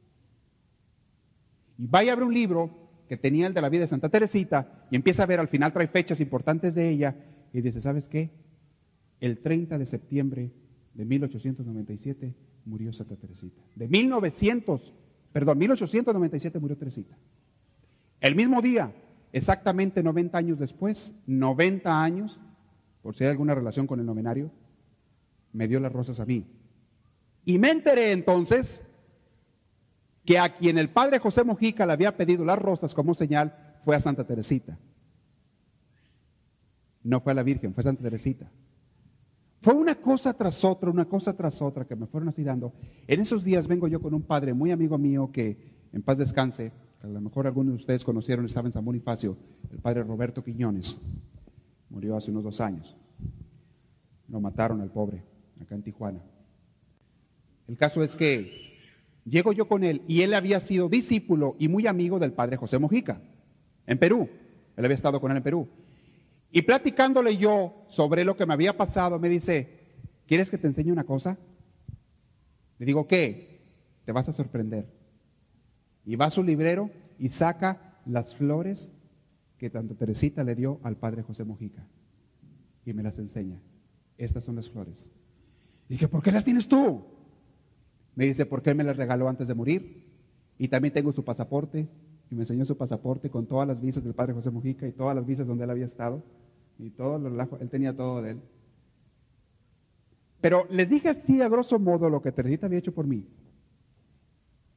[1.83, 2.71] Y vaya a ver un libro
[3.09, 5.73] que tenía el de la vida de Santa Teresita y empieza a ver, al final
[5.73, 7.17] trae fechas importantes de ella
[7.53, 8.31] y dice, ¿sabes qué?
[9.19, 10.53] El 30 de septiembre
[10.95, 13.61] de 1897 murió Santa Teresita.
[13.75, 14.95] De 1900,
[15.33, 17.19] perdón, 1897 murió Teresita.
[18.21, 18.95] El mismo día,
[19.33, 22.41] exactamente 90 años después, 90 años,
[23.03, 24.53] por si hay alguna relación con el novenario,
[25.53, 26.47] me dio las rosas a mí.
[27.45, 28.83] Y me enteré entonces
[30.25, 33.55] que a quien el padre José Mojica le había pedido las rosas como señal
[33.85, 34.79] fue a Santa Teresita.
[37.03, 38.49] No fue a la Virgen, fue a Santa Teresita.
[39.61, 42.73] Fue una cosa tras otra, una cosa tras otra que me fueron así dando.
[43.07, 45.57] En esos días vengo yo con un padre muy amigo mío que
[45.93, 49.37] en paz descanse, a lo mejor algunos de ustedes conocieron, estaba en San Bonifacio,
[49.71, 50.97] el padre Roberto Quiñones.
[51.91, 52.97] Murió hace unos dos años.
[54.29, 55.23] Lo mataron al pobre,
[55.61, 56.21] acá en Tijuana.
[57.69, 58.72] El caso es que
[59.25, 62.79] llego yo con él y él había sido discípulo y muy amigo del padre José
[62.79, 63.21] Mojica,
[63.87, 64.29] en Perú.
[64.77, 65.69] Él había estado con él en Perú.
[66.51, 69.81] Y platicándole yo sobre lo que me había pasado, me dice,
[70.27, 71.39] ¿quieres que te enseñe una cosa?
[72.79, 73.61] Le digo, ¿qué?
[74.05, 74.87] Te vas a sorprender.
[76.05, 78.93] Y va a su librero y saca las flores
[79.57, 81.87] que tanto Teresita le dio al padre José Mojica.
[82.85, 83.61] Y me las enseña.
[84.19, 85.09] Estas son las flores.
[85.89, 87.05] dije, ¿por qué las tienes tú?
[88.15, 90.05] Me dice, ¿por qué me las regaló antes de morir?
[90.59, 91.89] Y también tengo su pasaporte.
[92.31, 95.15] Y me enseñó su pasaporte con todas las visas del padre José Mojica y todas
[95.15, 96.23] las visas donde él había estado.
[96.79, 98.41] Y todo lo él tenía todo de él.
[100.41, 103.25] Pero les dije así a grosso modo lo que Teresita había hecho por mí.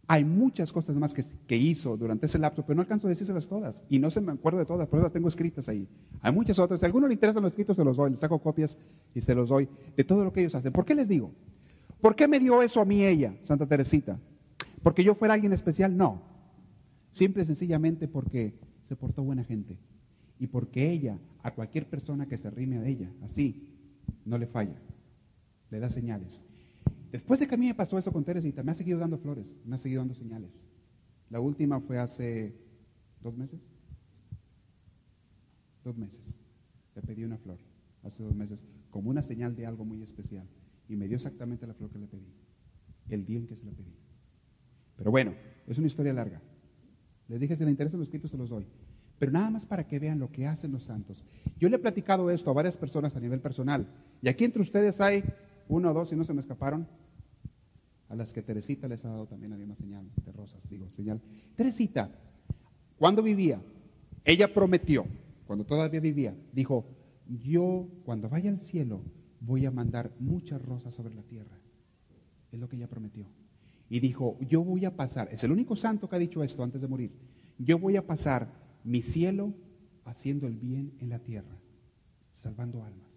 [0.07, 3.47] Hay muchas cosas más que, que, hizo durante ese lapso, pero no alcanzo a decírselas
[3.47, 3.83] todas.
[3.89, 5.87] Y no se me acuerdo de todas, pero las tengo escritas ahí.
[6.21, 6.79] Hay muchas otras.
[6.79, 8.11] Si a alguno le interesan los escritos, se los doy.
[8.11, 8.77] Les saco copias
[9.15, 9.67] y se los doy
[9.97, 10.71] de todo lo que ellos hacen.
[10.71, 11.31] ¿Por qué les digo?
[12.01, 14.19] ¿Por qué me dio eso a mí ella, Santa Teresita?
[14.83, 15.95] ¿Porque yo fuera alguien especial?
[15.95, 16.21] No.
[17.11, 18.53] Simple y sencillamente porque
[18.87, 19.77] se portó buena gente.
[20.39, 23.67] Y porque ella, a cualquier persona que se rime a ella, así,
[24.25, 24.75] no le falla.
[25.71, 26.43] Le da señales.
[27.11, 29.57] Después de que a mí me pasó eso con Teresita, me ha seguido dando flores,
[29.65, 30.59] me ha seguido dando señales.
[31.29, 32.53] La última fue hace
[33.21, 33.61] dos meses.
[35.83, 36.37] Dos meses.
[36.95, 37.57] Le pedí una flor,
[38.03, 40.47] hace dos meses, como una señal de algo muy especial
[40.87, 42.31] y me dio exactamente la flor que le pedí,
[43.09, 43.93] el día en que se la pedí.
[44.95, 45.33] Pero bueno,
[45.67, 46.41] es una historia larga.
[47.27, 48.65] Les dije, si les interesan los escritos, se los doy.
[49.17, 51.23] Pero nada más para que vean lo que hacen los santos.
[51.57, 53.87] Yo le he platicado esto a varias personas a nivel personal.
[54.21, 55.23] Y aquí entre ustedes hay
[55.67, 56.87] uno o dos, si no se me escaparon,
[58.09, 61.21] a las que Teresita les ha dado también a una señal de rosas, digo, señal.
[61.55, 62.09] Teresita,
[62.97, 63.59] cuando vivía,
[64.23, 65.05] ella prometió,
[65.47, 66.85] cuando todavía vivía, dijo,
[67.27, 69.01] yo cuando vaya al cielo
[69.39, 71.57] voy a mandar muchas rosas sobre la tierra.
[72.51, 73.27] Es lo que ella prometió.
[73.89, 76.81] Y dijo, yo voy a pasar, es el único santo que ha dicho esto antes
[76.81, 77.11] de morir,
[77.57, 78.51] yo voy a pasar
[78.83, 79.53] mi cielo
[80.05, 81.57] haciendo el bien en la tierra,
[82.33, 83.09] salvando almas.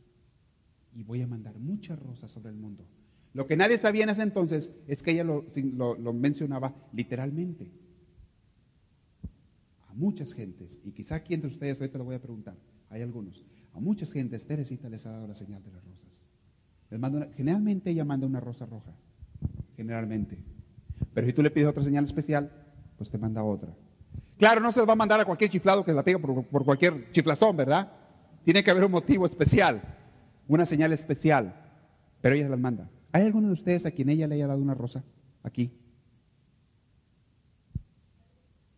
[0.95, 2.85] Y voy a mandar muchas rosas sobre el mundo.
[3.35, 5.45] Lo que nadie sabía en ese entonces es que ella lo,
[5.97, 7.71] lo mencionaba literalmente.
[9.89, 12.57] A muchas gentes, y quizá aquí entre ustedes, ahorita lo voy a preguntar,
[12.91, 13.45] hay algunos,
[13.75, 16.08] a muchas gentes Teresita les ha dado la señal de las rosas.
[16.91, 18.93] Generalmente ella manda una rosa roja,
[19.77, 20.39] generalmente.
[21.13, 22.51] Pero si tú le pides otra señal especial,
[22.97, 23.71] pues te manda otra.
[24.39, 27.11] Claro, no se va a mandar a cualquier chiflado que la pega por, por cualquier
[27.13, 27.93] chiflazón, ¿verdad?
[28.45, 29.83] Tiene que haber un motivo especial,
[30.47, 31.55] una señal especial,
[32.21, 32.89] pero ella las manda.
[33.13, 35.03] ¿Hay alguno de ustedes a quien ella le haya dado una rosa?
[35.43, 35.73] Aquí.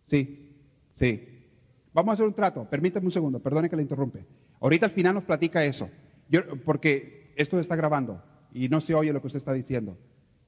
[0.07, 0.57] Sí,
[0.95, 1.45] sí.
[1.93, 2.65] Vamos a hacer un trato.
[2.69, 4.25] Permítame un segundo, perdone que le interrumpe.
[4.61, 5.89] Ahorita al final nos platica eso,
[6.29, 8.23] Yo, porque esto está grabando
[8.53, 9.97] y no se oye lo que usted está diciendo.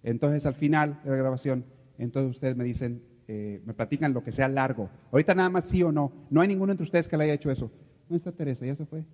[0.02, 1.64] Entonces al final de la grabación,
[1.98, 4.90] entonces ustedes me dicen, eh, me platican lo que sea largo.
[5.10, 6.12] Ahorita nada más sí o no.
[6.30, 7.70] No hay ninguno entre ustedes que le haya hecho eso.
[8.08, 8.66] ¿Dónde está Teresa?
[8.66, 9.04] Ya se fue.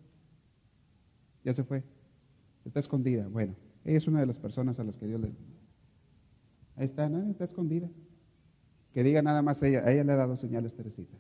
[1.45, 1.85] Ya se fue.
[2.64, 3.29] Está escondida.
[3.29, 3.55] Bueno,
[3.85, 5.29] ella es una de las personas a las que Dios le...
[6.76, 7.07] Ahí está.
[7.31, 7.89] Está escondida.
[8.93, 9.85] Que diga nada más ella.
[9.85, 11.16] A ella le ha dado señales, Teresita.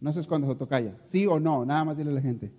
[0.00, 0.96] No se esconde su tocaya.
[1.06, 1.64] ¿Sí o no?
[1.64, 2.50] Nada más dile a la gente.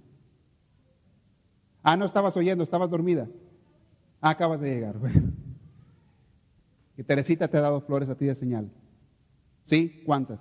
[1.83, 3.27] Ah, no estabas oyendo, estabas dormida.
[4.21, 4.97] Ah, acabas de llegar.
[4.97, 5.31] Bueno.
[6.97, 8.71] Y Teresita te ha dado flores a ti de señal.
[9.63, 10.01] ¿Sí?
[10.05, 10.39] ¿Cuántas?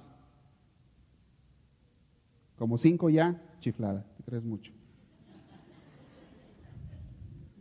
[2.57, 4.05] Como cinco ya, chiflada.
[4.17, 4.73] Te crees mucho.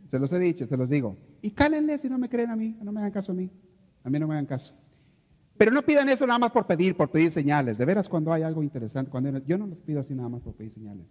[0.08, 1.16] Se los he dicho, se los digo.
[1.40, 3.50] Y cálenle si no me creen a mí, no me hagan caso a mí.
[4.04, 4.74] A mí no me hagan caso.
[5.56, 7.78] Pero no pidan eso nada más por pedir, por pedir señales.
[7.78, 10.54] De veras, cuando hay algo interesante, cuando yo no los pido así nada más por
[10.54, 11.06] pedir señales.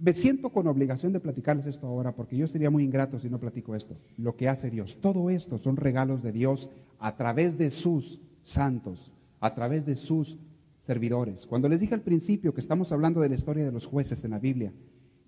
[0.00, 3.38] Me siento con obligación de platicarles esto ahora porque yo sería muy ingrato si no
[3.38, 3.96] platico esto.
[4.16, 4.98] Lo que hace Dios.
[5.00, 10.36] Todo esto son regalos de Dios a través de sus santos, a través de sus
[10.80, 11.46] servidores.
[11.46, 14.32] Cuando les dije al principio que estamos hablando de la historia de los jueces en
[14.32, 14.72] la Biblia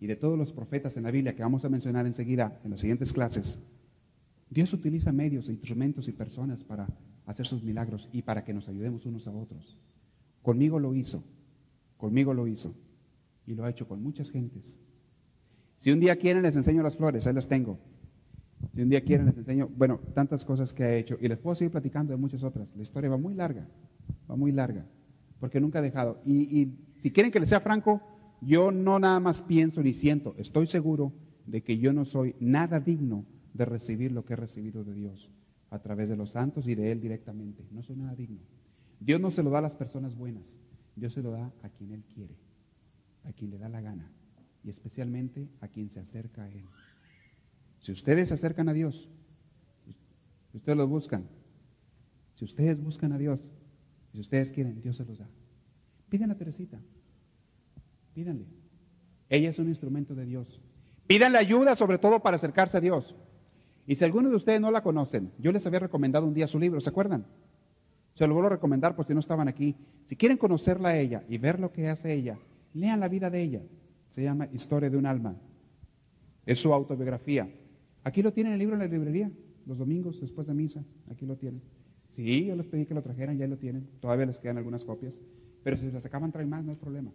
[0.01, 2.81] y de todos los profetas en la Biblia que vamos a mencionar enseguida en las
[2.81, 3.59] siguientes clases,
[4.51, 6.87] Dios utiliza medios, instrumentos y personas para
[7.27, 9.77] hacer sus milagros y para que nos ayudemos unos a otros.
[10.43, 11.23] Conmigo lo hizo,
[11.97, 12.75] conmigo lo hizo
[13.47, 14.79] y lo ha hecho con muchas gentes.
[15.79, 17.79] Si un día quieren les enseño las flores, ahí las tengo.
[18.75, 21.55] Si un día quieren les enseño, bueno, tantas cosas que ha hecho y les puedo
[21.55, 22.69] seguir platicando de muchas otras.
[22.75, 23.67] La historia va muy larga,
[24.29, 24.87] va muy larga,
[25.39, 26.21] porque nunca ha dejado.
[26.25, 28.03] Y, y si quieren que les sea franco,
[28.41, 31.13] yo no nada más pienso ni siento, estoy seguro
[31.47, 33.25] de que yo no soy nada digno
[33.55, 35.31] de recibir lo que he recibido de Dios
[35.71, 37.65] a través de los santos y de Él directamente.
[37.71, 38.41] No soy nada digno.
[38.99, 40.55] Dios no se lo da a las personas buenas,
[40.97, 42.46] Dios se lo da a quien Él quiere
[43.27, 44.11] a quien le da la gana
[44.65, 46.65] y especialmente a quien se acerca a Él.
[47.81, 49.09] Si ustedes se acercan a Dios,
[50.51, 51.29] si ustedes lo buscan,
[52.35, 53.43] si ustedes buscan a Dios,
[54.13, 55.29] si ustedes quieren, Dios se los da.
[56.09, 56.81] Piden a Teresita,
[58.15, 58.47] pídanle.
[59.29, 60.61] Ella es un instrumento de Dios.
[61.07, 63.15] Pídanle ayuda sobre todo para acercarse a Dios.
[63.87, 66.59] Y si algunos de ustedes no la conocen, yo les había recomendado un día su
[66.59, 67.27] libro, ¿se acuerdan?
[68.15, 69.77] Se lo vuelvo a recomendar por si no estaban aquí.
[70.07, 72.39] Si quieren conocerla a ella y ver lo que hace ella,
[72.77, 73.63] Lean la vida de ella.
[74.11, 75.35] Se llama Historia de un alma.
[76.45, 77.49] Es su autobiografía.
[78.05, 79.31] Aquí lo tienen el libro en la librería,
[79.65, 80.85] los domingos después de misa.
[81.11, 81.63] Aquí lo tienen.
[82.11, 83.89] Sí, yo les pedí que lo trajeran, ya lo tienen.
[84.01, 85.19] Todavía les quedan algunas copias.
[85.63, 87.11] Pero si se las acaban, traen más, no hay problema.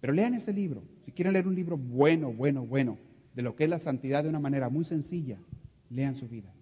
[0.00, 0.82] Pero lean ese libro.
[1.04, 2.98] Si quieren leer un libro bueno, bueno, bueno,
[3.36, 5.38] de lo que es la santidad de una manera muy sencilla,
[5.90, 6.52] lean su vida.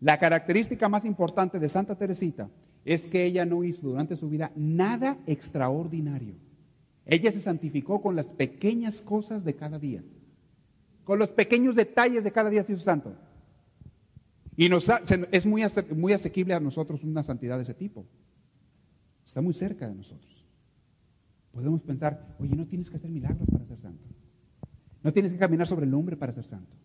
[0.00, 2.50] La característica más importante de Santa Teresita
[2.84, 6.47] es que ella no hizo durante su vida nada extraordinario.
[7.08, 10.04] Ella se santificó con las pequeñas cosas de cada día,
[11.04, 13.14] con los pequeños detalles de cada día se hizo santo.
[14.56, 14.86] Y nos
[15.32, 15.62] es muy,
[15.96, 18.04] muy asequible a nosotros una santidad de ese tipo.
[19.24, 20.44] Está muy cerca de nosotros.
[21.52, 24.04] Podemos pensar, oye, no tienes que hacer milagros para ser santo.
[25.02, 26.76] No tienes que caminar sobre el hombre para ser santo.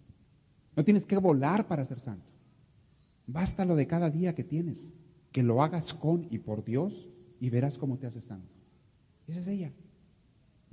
[0.74, 2.32] No tienes que volar para ser santo.
[3.28, 4.94] Basta lo de cada día que tienes,
[5.34, 7.10] que lo hagas con y por Dios
[7.42, 8.54] y verás cómo te haces santo.
[9.28, 9.72] Esa es ella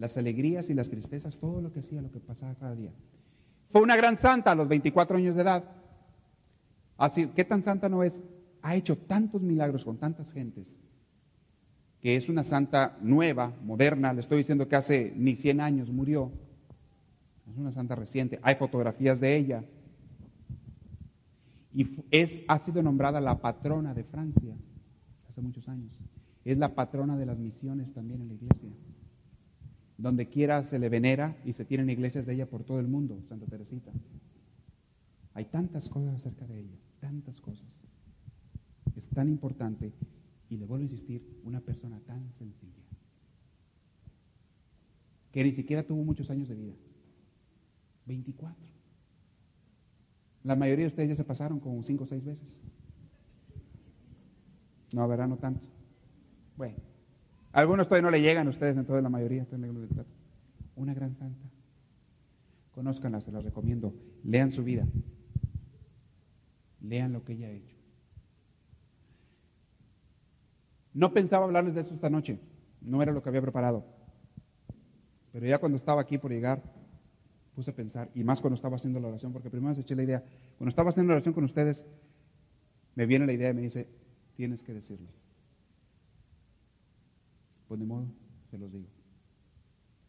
[0.00, 2.90] las alegrías y las tristezas, todo lo que hacía, lo que pasaba cada día.
[3.70, 5.64] Fue una gran santa a los 24 años de edad.
[6.96, 8.18] Así, ¿qué tan santa no es?
[8.62, 10.74] Ha hecho tantos milagros con tantas gentes,
[12.00, 16.32] que es una santa nueva, moderna, le estoy diciendo que hace ni 100 años murió.
[17.50, 19.64] Es una santa reciente, hay fotografías de ella.
[21.74, 24.56] Y es, ha sido nombrada la patrona de Francia
[25.28, 25.98] hace muchos años.
[26.44, 28.70] Es la patrona de las misiones también en la iglesia.
[30.00, 33.20] Donde quiera se le venera y se tienen iglesias de ella por todo el mundo,
[33.28, 33.92] Santa Teresita.
[35.34, 37.78] Hay tantas cosas acerca de ella, tantas cosas.
[38.96, 39.92] Es tan importante
[40.48, 42.82] y le vuelvo a insistir, una persona tan sencilla,
[45.32, 46.74] que ni siquiera tuvo muchos años de vida.
[48.06, 48.56] 24.
[50.44, 52.58] La mayoría de ustedes ya se pasaron como 5 o 6 veces.
[54.92, 55.66] No, verá, no tanto.
[56.56, 56.89] Bueno.
[57.52, 59.88] Algunos todavía no le llegan a ustedes, entonces la mayoría en el
[60.76, 61.48] Una gran santa.
[62.72, 63.92] Conózcanla, se las recomiendo.
[64.22, 64.86] Lean su vida.
[66.80, 67.76] Lean lo que ella ha hecho.
[70.94, 72.38] No pensaba hablarles de eso esta noche.
[72.80, 73.84] No era lo que había preparado.
[75.32, 76.62] Pero ya cuando estaba aquí por llegar,
[77.54, 80.02] puse a pensar, y más cuando estaba haciendo la oración, porque primero se eché la
[80.02, 80.24] idea.
[80.56, 81.86] Cuando estaba haciendo la oración con ustedes,
[82.94, 83.88] me viene la idea y me dice,
[84.34, 85.08] tienes que decirlo.
[87.70, 88.08] Pues de modo,
[88.50, 88.88] se los digo.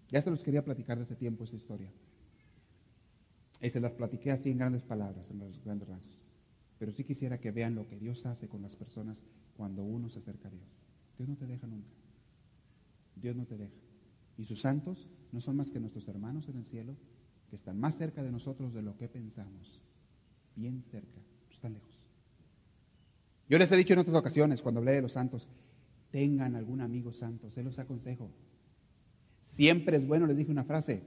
[0.10, 1.92] Ya se los quería platicar de ese tiempo, esa historia.
[3.62, 6.20] Y se las platiqué así en grandes palabras, en los grandes rasgos.
[6.80, 9.24] Pero sí quisiera que vean lo que Dios hace con las personas
[9.56, 10.66] cuando uno se acerca a Dios.
[11.20, 11.92] Dios no te deja nunca.
[13.16, 13.78] Dios no te deja.
[14.40, 16.96] Y sus santos no son más que nuestros hermanos en el cielo,
[17.48, 19.84] que están más cerca de nosotros de lo que pensamos.
[20.56, 22.08] Bien cerca, están lejos.
[23.48, 25.48] Yo les he dicho en otras ocasiones, cuando hablé de los santos,
[26.12, 28.30] tengan algún amigo santo, se los aconsejo.
[29.42, 31.02] Siempre es bueno, les dije una frase,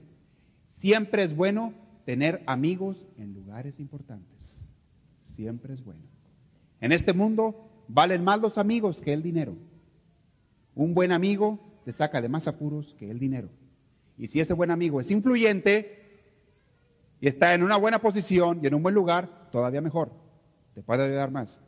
[0.71, 1.73] siempre es bueno
[2.05, 4.67] tener amigos en lugares importantes.
[5.21, 6.01] Siempre es bueno.
[6.79, 9.55] En este mundo valen más los amigos que el dinero.
[10.75, 13.49] Un buen amigo te saca de más apuros que el dinero.
[14.17, 16.03] Y si ese buen amigo es influyente
[17.19, 20.11] y está en una buena posición y en un buen lugar, todavía mejor.
[20.73, 21.61] Te puede ayudar más.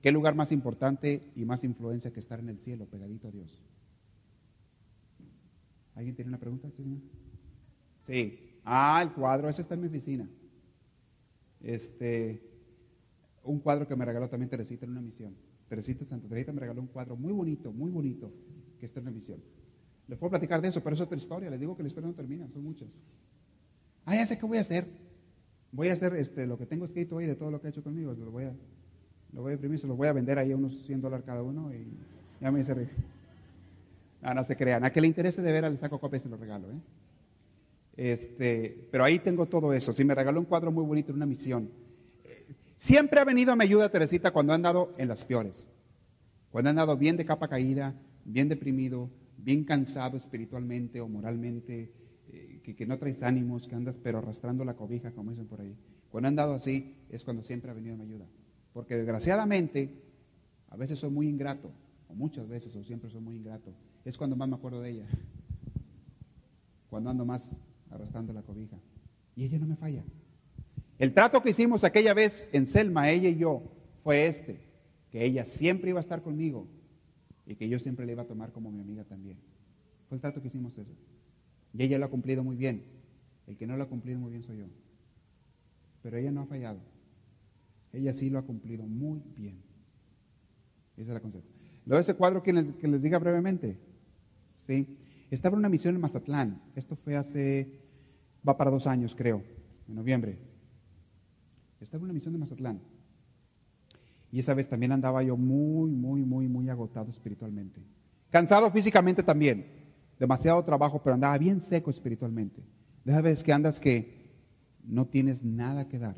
[0.00, 3.62] ¿Qué lugar más importante y más influencia que estar en el cielo, pegadito a Dios?
[5.94, 6.98] ¿Alguien tiene una pregunta, señor?
[8.02, 8.38] Sí.
[8.64, 10.28] Ah, el cuadro, ese está en mi oficina.
[11.60, 12.42] Este,
[13.42, 15.36] un cuadro que me regaló también Teresita en una misión.
[15.68, 18.32] Teresita Santa Teresita me regaló un cuadro muy bonito, muy bonito,
[18.78, 19.40] que está en una misión.
[20.08, 21.50] Les puedo platicar de eso, pero es otra historia.
[21.50, 22.96] Les digo que la historia no termina, son muchas.
[24.06, 24.88] Ah, ya sé qué voy a hacer.
[25.72, 27.84] Voy a hacer este, lo que tengo escrito hoy de todo lo que ha hecho
[27.84, 28.12] conmigo.
[28.14, 28.56] Lo voy a,
[29.32, 31.42] lo voy a imprimir, se los voy a vender ahí a unos 100 dólares cada
[31.42, 31.86] uno y
[32.40, 32.74] ya me dice.
[34.22, 34.84] No, no se crean.
[34.84, 36.70] A que le interese de veras le saco copias y se lo regalo.
[36.70, 36.80] ¿eh?
[37.96, 39.92] Este, pero ahí tengo todo eso.
[39.92, 41.70] Si me regaló un cuadro muy bonito una misión.
[42.76, 45.66] Siempre ha venido a mi ayuda Teresita cuando ha andado en las peores.
[46.50, 51.92] Cuando ha andado bien de capa caída, bien deprimido, bien cansado espiritualmente o moralmente,
[52.32, 55.60] eh, que, que, no traes ánimos, que andas pero arrastrando la cobija, como dicen por
[55.60, 55.76] ahí.
[56.10, 58.24] Cuando ha andado así es cuando siempre ha venido a mi ayuda.
[58.72, 59.90] Porque desgraciadamente,
[60.68, 61.70] a veces soy muy ingrato,
[62.08, 63.72] o muchas veces, o siempre soy muy ingrato.
[64.04, 65.06] Es cuando más me acuerdo de ella.
[66.88, 67.54] Cuando ando más
[67.90, 68.78] arrastrando la cobija.
[69.36, 70.02] Y ella no me falla.
[70.98, 73.62] El trato que hicimos aquella vez en Selma, ella y yo,
[74.02, 74.60] fue este,
[75.10, 76.66] que ella siempre iba a estar conmigo
[77.46, 79.38] y que yo siempre le iba a tomar como mi amiga también.
[80.08, 80.92] Fue el trato que hicimos eso.
[81.72, 82.84] Y ella lo ha cumplido muy bien.
[83.46, 84.66] El que no lo ha cumplido muy bien soy yo.
[86.02, 86.80] Pero ella no ha fallado.
[87.92, 89.62] Ella sí lo ha cumplido muy bien.
[90.96, 91.44] Esa es la consejo.
[91.86, 93.78] Luego ese cuadro que les, que les diga brevemente.
[94.66, 94.98] ¿sí?
[95.30, 96.60] Estaba en una misión en Mazatlán.
[96.76, 97.68] Esto fue hace,
[98.46, 99.42] va para dos años creo,
[99.88, 100.38] en noviembre.
[101.80, 102.80] Estaba en una misión de Mazatlán.
[104.32, 107.80] Y esa vez también andaba yo muy, muy, muy, muy agotado espiritualmente.
[108.30, 109.66] Cansado físicamente también.
[110.18, 112.62] Demasiado trabajo, pero andaba bien seco espiritualmente.
[113.04, 114.30] De esas veces que andas que
[114.84, 116.16] no tienes nada que dar.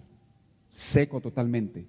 [0.72, 1.86] Seco totalmente.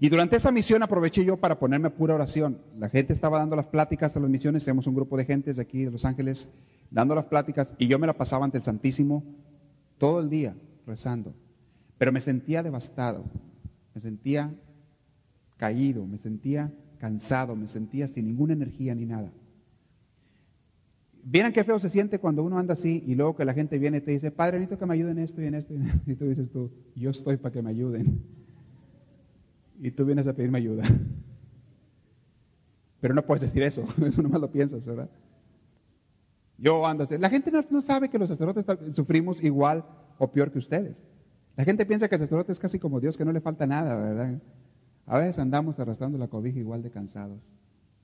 [0.00, 2.58] Y durante esa misión aproveché yo para ponerme a pura oración.
[2.78, 5.62] La gente estaba dando las pláticas a las misiones, tenemos un grupo de gente de
[5.62, 6.48] aquí de Los Ángeles
[6.90, 9.24] dando las pláticas y yo me la pasaba ante el Santísimo
[9.98, 10.54] todo el día
[10.86, 11.34] rezando.
[11.98, 13.24] Pero me sentía devastado,
[13.94, 14.54] me sentía
[15.56, 19.32] caído, me sentía cansado, me sentía sin ninguna energía ni nada.
[21.30, 23.98] Vieran qué feo se siente cuando uno anda así y luego que la gente viene
[23.98, 25.74] y te dice, Padre, necesito que me ayuden en esto y en esto.
[26.06, 28.22] Y tú dices tú, yo estoy para que me ayuden.
[29.80, 30.84] Y tú vienes a pedirme ayuda.
[33.00, 35.10] Pero no puedes decir eso, eso nomás lo piensas, ¿verdad?
[36.56, 37.18] Yo ando así.
[37.18, 38.64] La gente no, no sabe que los sacerdotes
[38.96, 39.84] sufrimos igual
[40.16, 41.04] o peor que ustedes.
[41.56, 43.96] La gente piensa que el sacerdote es casi como Dios, que no le falta nada,
[43.96, 44.40] ¿verdad?
[45.04, 47.42] A veces andamos arrastrando la cobija igual de cansados,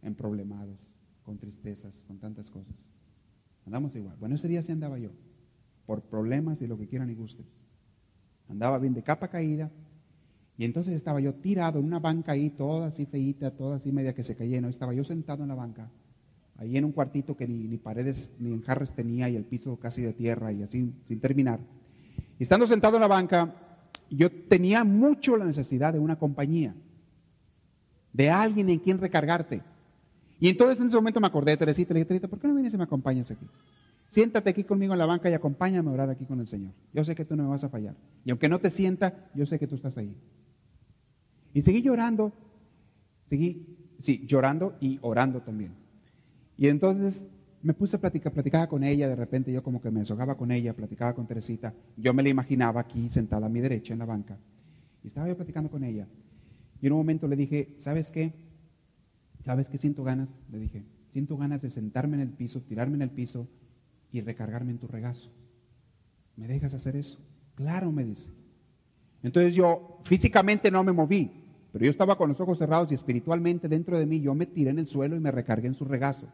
[0.02, 0.78] emproblemados,
[1.24, 2.93] con tristezas, con tantas cosas.
[3.66, 4.16] Andamos igual.
[4.20, 5.10] Bueno, ese día sí andaba yo,
[5.86, 7.46] por problemas y lo que quieran y gusten.
[8.48, 9.70] Andaba bien de capa caída,
[10.56, 14.14] y entonces estaba yo tirado en una banca ahí, toda así feíta, toda así media
[14.14, 14.68] que se caía, ¿no?
[14.68, 15.90] Estaba yo sentado en la banca,
[16.56, 20.12] ahí en un cuartito que ni, paredes ni enjarres tenía y el piso casi de
[20.12, 21.58] tierra y así sin terminar.
[22.38, 23.52] Estando sentado en la banca,
[24.10, 26.74] yo tenía mucho la necesidad de una compañía
[28.12, 29.62] de alguien en quien recargarte.
[30.40, 32.54] Y entonces en ese momento me acordé de Teresita, le dije, Teresita, ¿por qué no
[32.54, 33.46] vienes y me acompañas aquí?
[34.10, 36.72] Siéntate aquí conmigo en la banca y acompáñame a orar aquí con el Señor.
[36.92, 37.96] Yo sé que tú no me vas a fallar.
[38.24, 40.14] Y aunque no te sienta, yo sé que tú estás ahí.
[41.52, 42.32] Y seguí llorando,
[43.28, 45.72] seguí, sí, llorando y orando también.
[46.56, 47.24] Y entonces
[47.62, 50.52] me puse a platicar, platicaba con ella, de repente yo como que me deshogaba con
[50.52, 51.74] ella, platicaba con Teresita.
[51.96, 54.38] Yo me la imaginaba aquí sentada a mi derecha en la banca.
[55.02, 56.06] Y estaba yo platicando con ella.
[56.80, 58.32] Y en un momento le dije, ¿sabes qué?
[59.44, 60.34] ¿Sabes qué siento ganas?
[60.50, 63.46] Le dije, siento ganas de sentarme en el piso, tirarme en el piso
[64.10, 65.30] y recargarme en tu regazo.
[66.36, 67.18] ¿Me dejas hacer eso?
[67.54, 68.30] Claro, me dice.
[69.22, 71.30] Entonces yo físicamente no me moví,
[71.72, 74.70] pero yo estaba con los ojos cerrados y espiritualmente dentro de mí yo me tiré
[74.70, 76.26] en el suelo y me recargué en su regazo.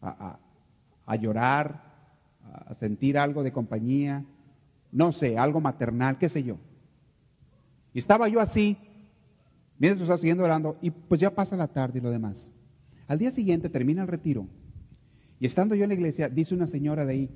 [0.00, 0.38] A,
[1.06, 1.92] a llorar,
[2.42, 4.24] a sentir algo de compañía,
[4.90, 6.56] no sé, algo maternal, qué sé yo.
[7.92, 8.78] Y estaba yo así,
[9.82, 12.48] Mientras estaba siguiendo orando y pues ya pasa la tarde y lo demás.
[13.08, 14.46] Al día siguiente termina el retiro
[15.40, 17.30] Y estando yo en la iglesia, dice una señora de ahí,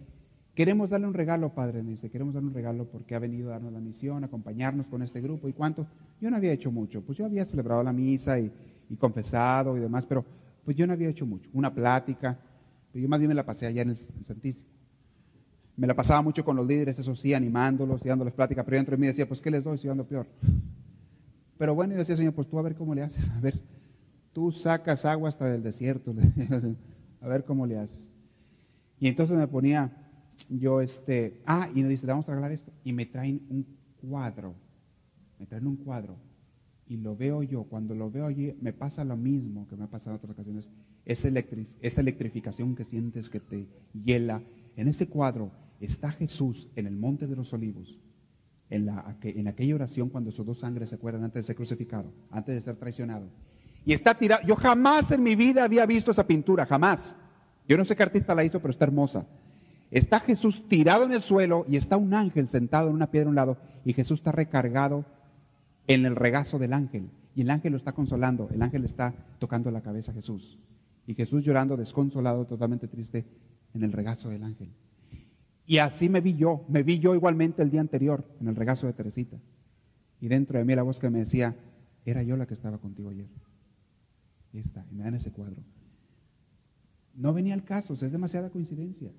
[0.54, 3.54] queremos darle un regalo, padre, me dice, queremos darle un regalo porque ha venido a
[3.54, 5.48] darnos la misión, acompañarnos con este grupo.
[5.48, 5.88] ¿Y cuánto?
[6.20, 8.52] Yo no había hecho mucho, pues yo había celebrado la misa y,
[8.88, 10.24] y confesado y demás, pero
[10.64, 11.50] pues yo no había hecho mucho.
[11.52, 12.38] Una plática,
[12.94, 14.68] yo más bien me la pasé allá en el Santísimo.
[15.76, 18.78] Me la pasaba mucho con los líderes, eso sí, animándolos y dándoles plática, pero yo
[18.78, 19.74] dentro de mí decía, pues ¿qué les doy?
[19.74, 20.28] Estoy dando peor.
[21.58, 23.58] Pero bueno, yo decía, Señor, pues tú a ver cómo le haces, a ver,
[24.32, 26.14] tú sacas agua hasta del desierto,
[27.20, 28.06] a ver cómo le haces.
[28.98, 29.92] Y entonces me ponía
[30.48, 32.72] yo este, ah, y me dice, vamos a regalar esto.
[32.84, 33.66] Y me traen un
[34.00, 34.54] cuadro,
[35.38, 36.16] me traen un cuadro.
[36.88, 39.90] Y lo veo yo, cuando lo veo allí, me pasa lo mismo que me ha
[39.90, 40.68] pasado en otras ocasiones.
[41.04, 41.28] Esa,
[41.80, 44.42] esa electrificación que sientes que te hiela.
[44.76, 45.50] En ese cuadro
[45.80, 47.98] está Jesús en el Monte de los Olivos,
[48.70, 52.12] en, la, en aquella oración cuando sus dos sangres se acuerdan antes de ser crucificado,
[52.30, 53.28] antes de ser traicionado.
[53.84, 54.42] Y está tirado.
[54.46, 57.14] Yo jamás en mi vida había visto esa pintura, jamás.
[57.68, 59.26] Yo no sé qué artista la hizo, pero está hermosa.
[59.90, 63.30] Está Jesús tirado en el suelo y está un ángel sentado en una piedra a
[63.30, 65.04] un lado y Jesús está recargado
[65.86, 69.70] en el regazo del ángel y el ángel lo está consolando, el ángel está tocando
[69.70, 70.58] la cabeza a Jesús
[71.06, 73.24] y Jesús llorando desconsolado, totalmente triste
[73.74, 74.70] en el regazo del ángel.
[75.66, 78.86] Y así me vi yo, me vi yo igualmente el día anterior en el regazo
[78.86, 79.36] de Teresita.
[80.20, 81.56] Y dentro de mí la voz que me decía,
[82.04, 83.26] era yo la que estaba contigo ayer.
[84.52, 85.62] Y está, y me dan ese cuadro.
[87.14, 89.10] No venía al caso, es demasiada coincidencia.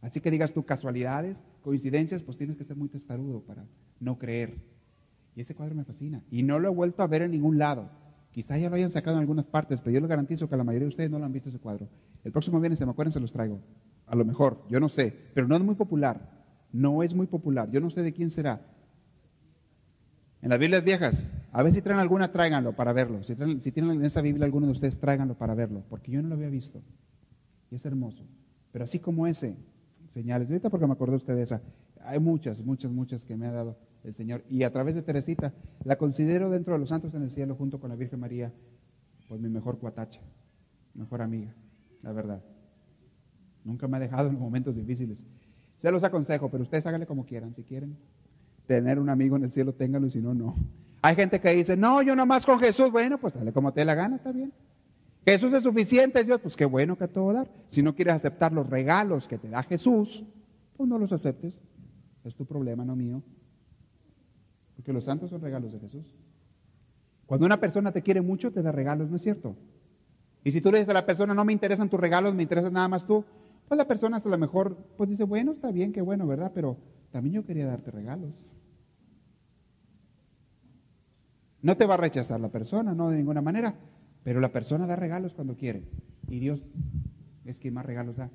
[0.00, 3.64] Así que digas tú casualidades, coincidencias, pues tienes que ser muy testarudo para
[4.00, 4.58] no creer.
[5.36, 6.22] Y ese cuadro me fascina.
[6.30, 7.90] Y no lo he vuelto a ver en ningún lado.
[8.32, 10.86] Quizá ya lo hayan sacado en algunas partes, pero yo les garantizo que la mayoría
[10.86, 11.88] de ustedes no lo han visto ese cuadro.
[12.24, 13.60] El próximo viernes, se me acuerdan, se los traigo.
[14.06, 16.30] A lo mejor, yo no sé, pero no es muy popular.
[16.72, 17.70] No es muy popular.
[17.70, 18.60] Yo no sé de quién será.
[20.42, 23.22] En las Biblias viejas, a ver si traen alguna, tráiganlo para verlo.
[23.22, 26.28] Si, si tienen en esa Biblia alguno de ustedes, tráiganlo para verlo, porque yo no
[26.28, 26.82] lo había visto.
[27.70, 28.24] Y es hermoso.
[28.72, 29.56] Pero así como ese,
[30.12, 30.50] señales.
[30.50, 31.62] Ahorita porque me acordé usted de esa.
[32.04, 34.44] Hay muchas, muchas, muchas que me ha dado el Señor.
[34.50, 35.52] Y a través de Teresita,
[35.84, 38.52] la considero dentro de los santos en el cielo, junto con la Virgen María,
[39.28, 40.20] pues mi mejor cuatacha,
[40.94, 41.54] mejor amiga,
[42.02, 42.42] la verdad.
[43.64, 45.24] Nunca me ha dejado en momentos difíciles.
[45.78, 47.54] Se los aconsejo, pero ustedes háganle como quieran.
[47.54, 47.96] Si quieren
[48.66, 50.54] tener un amigo en el cielo, ténganlo, y si no, no.
[51.02, 52.90] Hay gente que dice, no, yo nomás con Jesús.
[52.90, 54.52] Bueno, pues dale como te dé la gana, está bien.
[55.24, 57.50] Jesús es suficiente, Dios, pues qué bueno que te va a dar.
[57.68, 60.24] Si no quieres aceptar los regalos que te da Jesús,
[60.76, 61.58] pues no los aceptes.
[62.24, 63.22] Es tu problema, no mío.
[64.76, 66.04] Porque los santos son regalos de Jesús.
[67.26, 69.56] Cuando una persona te quiere mucho, te da regalos, ¿no es cierto?
[70.42, 72.70] Y si tú le dices a la persona, no me interesan tus regalos, me interesas
[72.70, 73.24] nada más tú,
[73.68, 76.52] pues la persona a lo mejor pues dice, bueno, está bien, qué bueno, ¿verdad?
[76.54, 76.76] Pero
[77.10, 78.34] también yo quería darte regalos.
[81.62, 83.74] No te va a rechazar la persona, no de ninguna manera,
[84.22, 85.84] pero la persona da regalos cuando quiere.
[86.28, 86.60] Y Dios
[87.44, 88.30] es quien más regalos da.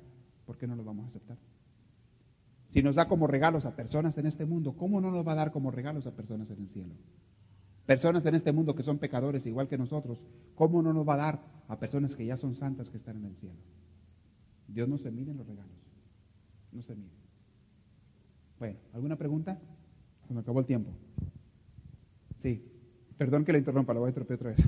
[0.46, 1.38] ¿Por qué no los vamos a aceptar?
[2.70, 5.36] Si nos da como regalos a personas en este mundo, ¿cómo no nos va a
[5.36, 6.94] dar como regalos a personas en el cielo?
[7.86, 10.20] Personas en este mundo que son pecadores igual que nosotros,
[10.54, 13.26] ¿cómo no nos va a dar a personas que ya son santas que están en
[13.26, 13.58] el cielo?
[14.72, 15.72] Dios no se mide en los regalos.
[16.72, 17.10] No se mide.
[18.58, 19.58] Bueno, ¿alguna pregunta?
[20.28, 20.90] Se me acabó el tiempo.
[22.38, 22.62] Sí.
[23.18, 24.58] Perdón que le interrumpa, lo voy a interrumpir otra vez.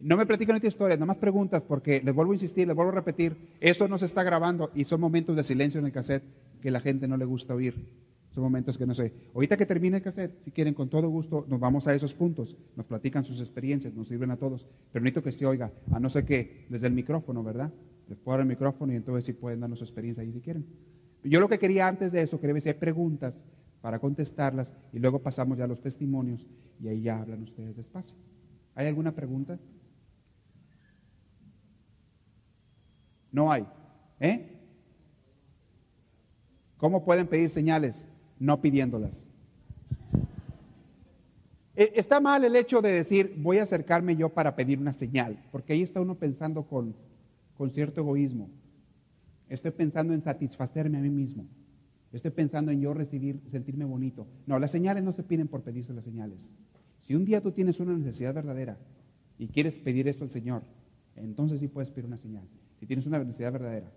[0.00, 2.92] No me platican esta historia, nada más preguntas, porque les vuelvo a insistir, les vuelvo
[2.92, 6.22] a repetir, esto no se está grabando y son momentos de silencio en el cassette
[6.62, 7.74] que la gente no le gusta oír.
[8.30, 9.12] Son momentos que no sé.
[9.34, 12.56] Ahorita que termine el cassette, si quieren, con todo gusto, nos vamos a esos puntos,
[12.76, 14.66] nos platican sus experiencias, nos sirven a todos.
[14.92, 17.72] Pero necesito que se oiga, a no ser que desde el micrófono, ¿verdad?
[18.08, 20.66] Después el micrófono y entonces si pueden darnos su experiencia ahí si quieren.
[21.22, 23.38] Yo lo que quería antes de eso, quería ver si hay preguntas
[23.80, 26.46] para contestarlas y luego pasamos ya a los testimonios
[26.80, 28.16] y ahí ya hablan ustedes despacio.
[28.74, 29.58] ¿Hay alguna pregunta?
[33.30, 33.66] No hay.
[34.20, 34.58] ¿Eh?
[36.76, 38.06] ¿Cómo pueden pedir señales?
[38.38, 39.26] No pidiéndolas.
[41.74, 45.38] E, está mal el hecho de decir, voy a acercarme yo para pedir una señal,
[45.52, 46.94] porque ahí está uno pensando con,
[47.58, 48.48] con cierto egoísmo.
[49.50, 51.46] Estoy pensando en satisfacerme a mí mismo.
[52.12, 54.26] Estoy pensando en yo recibir, sentirme bonito.
[54.46, 56.54] No, las señales no se piden por pedirse las señales.
[57.00, 58.78] Si un día tú tienes una necesidad verdadera
[59.38, 60.62] y quieres pedir esto al Señor,
[61.16, 62.48] entonces sí puedes pedir una señal
[62.78, 63.90] si tienes una necesidad verdadera,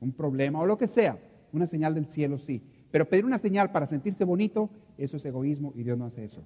[0.00, 1.18] un problema o lo que sea,
[1.52, 2.62] una señal del cielo sí.
[2.90, 6.42] Pero pedir una señal para sentirse bonito, eso es egoísmo y Dios no hace eso.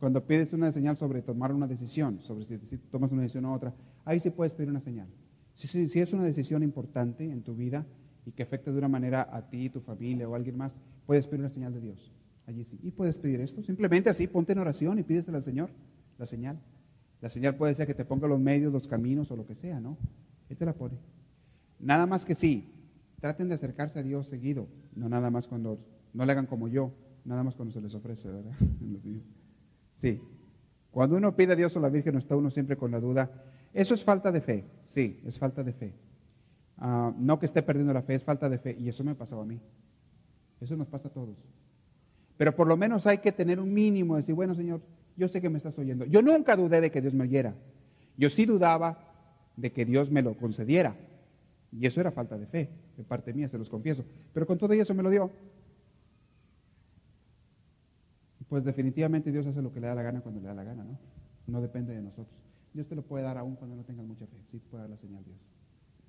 [0.00, 3.74] Cuando pides una señal sobre tomar una decisión, sobre si, tomas una decisión u otra,
[4.06, 5.06] ahí sí puedes pedir una señal.
[5.54, 7.86] Si, es una decisión importante en tu vida
[8.24, 10.74] y que afecta de una manera a ti, tu familia o a alguien más,
[11.04, 12.14] puedes pedir una señal de Dios.
[12.46, 12.80] Allí sí.
[12.82, 13.62] Y puedes pedir esto.
[13.62, 15.68] Simplemente así, ponte en oración y pídesela al Señor,
[16.18, 16.58] la señal.
[17.20, 19.80] La señal puede ser que te ponga los medios, los caminos o lo que sea,
[19.80, 19.98] ¿no?
[20.48, 20.96] Él te la pone.
[21.78, 22.72] Nada más que sí,
[23.20, 25.78] traten de acercarse a Dios seguido, no nada más cuando,
[26.14, 26.94] no le hagan como yo,
[27.26, 28.56] nada más cuando se les ofrece, ¿verdad?
[30.00, 30.20] Sí.
[30.90, 33.30] Cuando uno pide a Dios o a la Virgen, está uno siempre con la duda.
[33.72, 35.92] Eso es falta de fe, sí, es falta de fe.
[36.78, 38.74] Ah, no que esté perdiendo la fe, es falta de fe.
[38.78, 39.60] Y eso me pasaba a mí.
[40.60, 41.36] Eso nos pasa a todos.
[42.36, 44.80] Pero por lo menos hay que tener un mínimo, decir, bueno, Señor,
[45.16, 46.06] yo sé que me estás oyendo.
[46.06, 47.54] Yo nunca dudé de que Dios me oyera.
[48.16, 48.98] Yo sí dudaba
[49.56, 50.96] de que Dios me lo concediera.
[51.70, 54.04] Y eso era falta de fe, de parte mía, se los confieso.
[54.32, 55.30] Pero con todo eso me lo dio.
[58.50, 60.82] Pues definitivamente Dios hace lo que le da la gana cuando le da la gana,
[60.82, 60.98] ¿no?
[61.46, 62.36] No depende de nosotros.
[62.74, 64.36] Dios te lo puede dar aún cuando no tengas mucha fe.
[64.50, 65.38] Sí puede dar la señal Dios.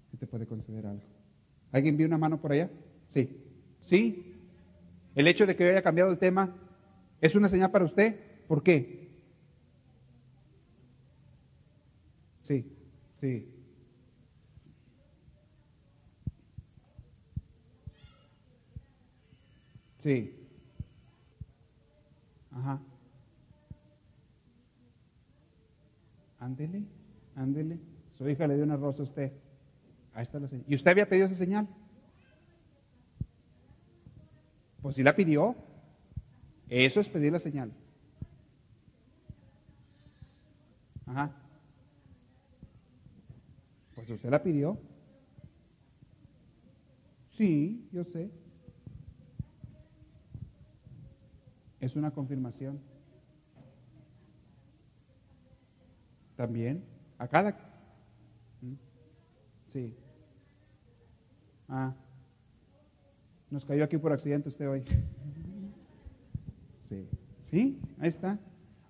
[0.10, 1.04] Sí te puede conceder algo.
[1.72, 2.68] ¿Alguien vio una mano por allá?
[3.10, 3.30] Sí.
[3.80, 4.42] ¿Sí?
[5.14, 6.52] El hecho de que yo haya cambiado el tema
[7.22, 8.16] es una señal para usted.
[8.48, 9.12] ¿Por qué?
[12.42, 12.66] Sí,
[13.18, 13.48] sí.
[20.00, 20.41] Sí.
[22.52, 22.82] Ajá.
[26.40, 26.84] Ándele,
[27.36, 27.80] ándele.
[28.18, 29.32] Su hija le dio una rosa a usted.
[30.14, 30.66] Ahí está la señal.
[30.68, 31.68] ¿Y usted había pedido esa señal?
[34.82, 35.56] Pues si la pidió.
[36.70, 37.72] Eso es pedir la señal.
[41.06, 41.32] Ajá.
[43.96, 44.78] Pues usted la pidió.
[47.32, 48.32] Sí, yo sé.
[51.82, 52.80] Es una confirmación.
[56.36, 56.86] También.
[57.18, 57.52] A cada.
[58.62, 58.74] ¿Mm?
[59.68, 59.98] Sí.
[61.68, 61.94] Ah.
[63.50, 64.84] Nos cayó aquí por accidente usted hoy.
[66.84, 67.10] Sí.
[67.42, 68.38] Sí, ahí está.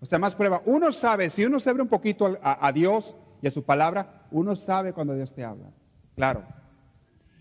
[0.01, 0.61] O sea, más prueba.
[0.65, 4.27] Uno sabe, si uno se abre un poquito a, a, Dios y a su palabra,
[4.31, 5.71] uno sabe cuando Dios te habla.
[6.15, 6.43] Claro.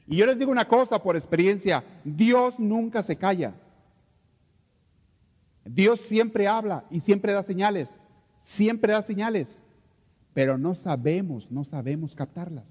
[0.06, 3.54] Y yo les digo una cosa por experiencia, Dios nunca se calla.
[5.74, 7.88] Dios siempre habla y siempre da señales,
[8.40, 9.60] siempre da señales,
[10.34, 12.66] pero no sabemos, no sabemos captarlas.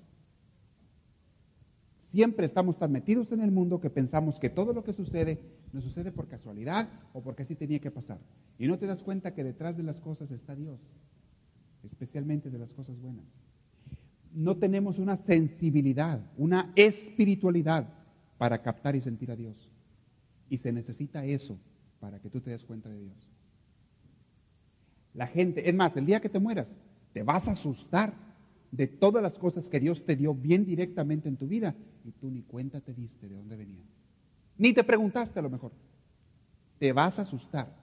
[2.12, 5.40] Siempre estamos tan metidos en el mundo que pensamos que todo lo que sucede
[5.72, 8.20] nos sucede por casualidad o porque así tenía que pasar.
[8.58, 10.82] Y no te das cuenta que detrás de las cosas está Dios,
[11.84, 13.26] especialmente de las cosas buenas.
[14.34, 17.88] No tenemos una sensibilidad, una espiritualidad
[18.38, 19.70] para captar y sentir a Dios.
[20.50, 21.60] Y se necesita eso
[22.00, 23.28] para que tú te des cuenta de Dios.
[25.14, 26.74] La gente, es más, el día que te mueras,
[27.14, 28.14] te vas a asustar
[28.72, 31.76] de todas las cosas que Dios te dio bien directamente en tu vida
[32.06, 33.84] y tú ni cuenta te diste de dónde venían.
[34.58, 35.72] Ni te preguntaste a lo mejor.
[36.78, 37.76] Te vas a asustar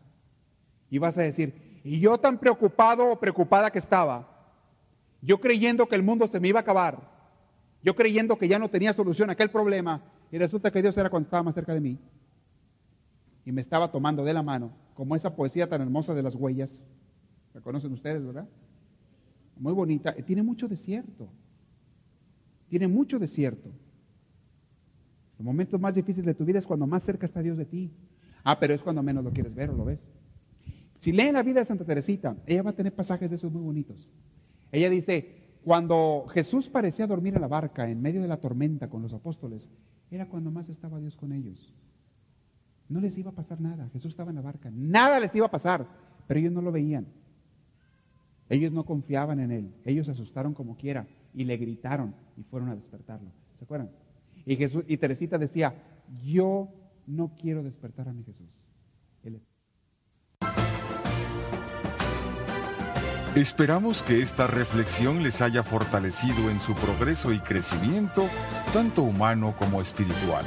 [0.88, 4.32] y vas a decir, y yo tan preocupado o preocupada que estaba,
[5.20, 7.10] yo creyendo que el mundo se me iba a acabar,
[7.82, 11.10] yo creyendo que ya no tenía solución a aquel problema, y resulta que Dios era
[11.10, 11.98] cuando estaba más cerca de mí
[13.46, 16.82] y me estaba tomando de la mano, como esa poesía tan hermosa de las huellas.
[17.54, 18.48] La conocen ustedes, ¿verdad?
[19.56, 20.12] Muy bonita.
[20.12, 21.28] Tiene mucho desierto.
[22.68, 23.70] Tiene mucho desierto.
[25.38, 27.92] Los momentos más difíciles de tu vida es cuando más cerca está Dios de ti.
[28.42, 30.00] Ah, pero es cuando menos lo quieres ver o lo ves.
[30.98, 33.62] Si leen la vida de Santa Teresita, ella va a tener pasajes de esos muy
[33.62, 34.10] bonitos.
[34.72, 39.02] Ella dice, cuando Jesús parecía dormir en la barca en medio de la tormenta con
[39.02, 39.68] los apóstoles,
[40.10, 41.72] era cuando más estaba Dios con ellos.
[42.88, 43.88] No les iba a pasar nada.
[43.92, 44.70] Jesús estaba en la barca.
[44.72, 45.86] Nada les iba a pasar.
[46.26, 47.06] Pero ellos no lo veían.
[48.48, 49.74] Ellos no confiaban en él.
[49.84, 53.30] Ellos se asustaron como quiera y le gritaron y fueron a despertarlo.
[53.58, 53.90] ¿Se acuerdan?
[54.44, 55.74] Y, Jesús, y Teresita decía,
[56.24, 56.68] yo
[57.06, 58.48] no quiero despertar a mi Jesús.
[63.36, 68.30] Esperamos que esta reflexión les haya fortalecido en su progreso y crecimiento,
[68.72, 70.46] tanto humano como espiritual.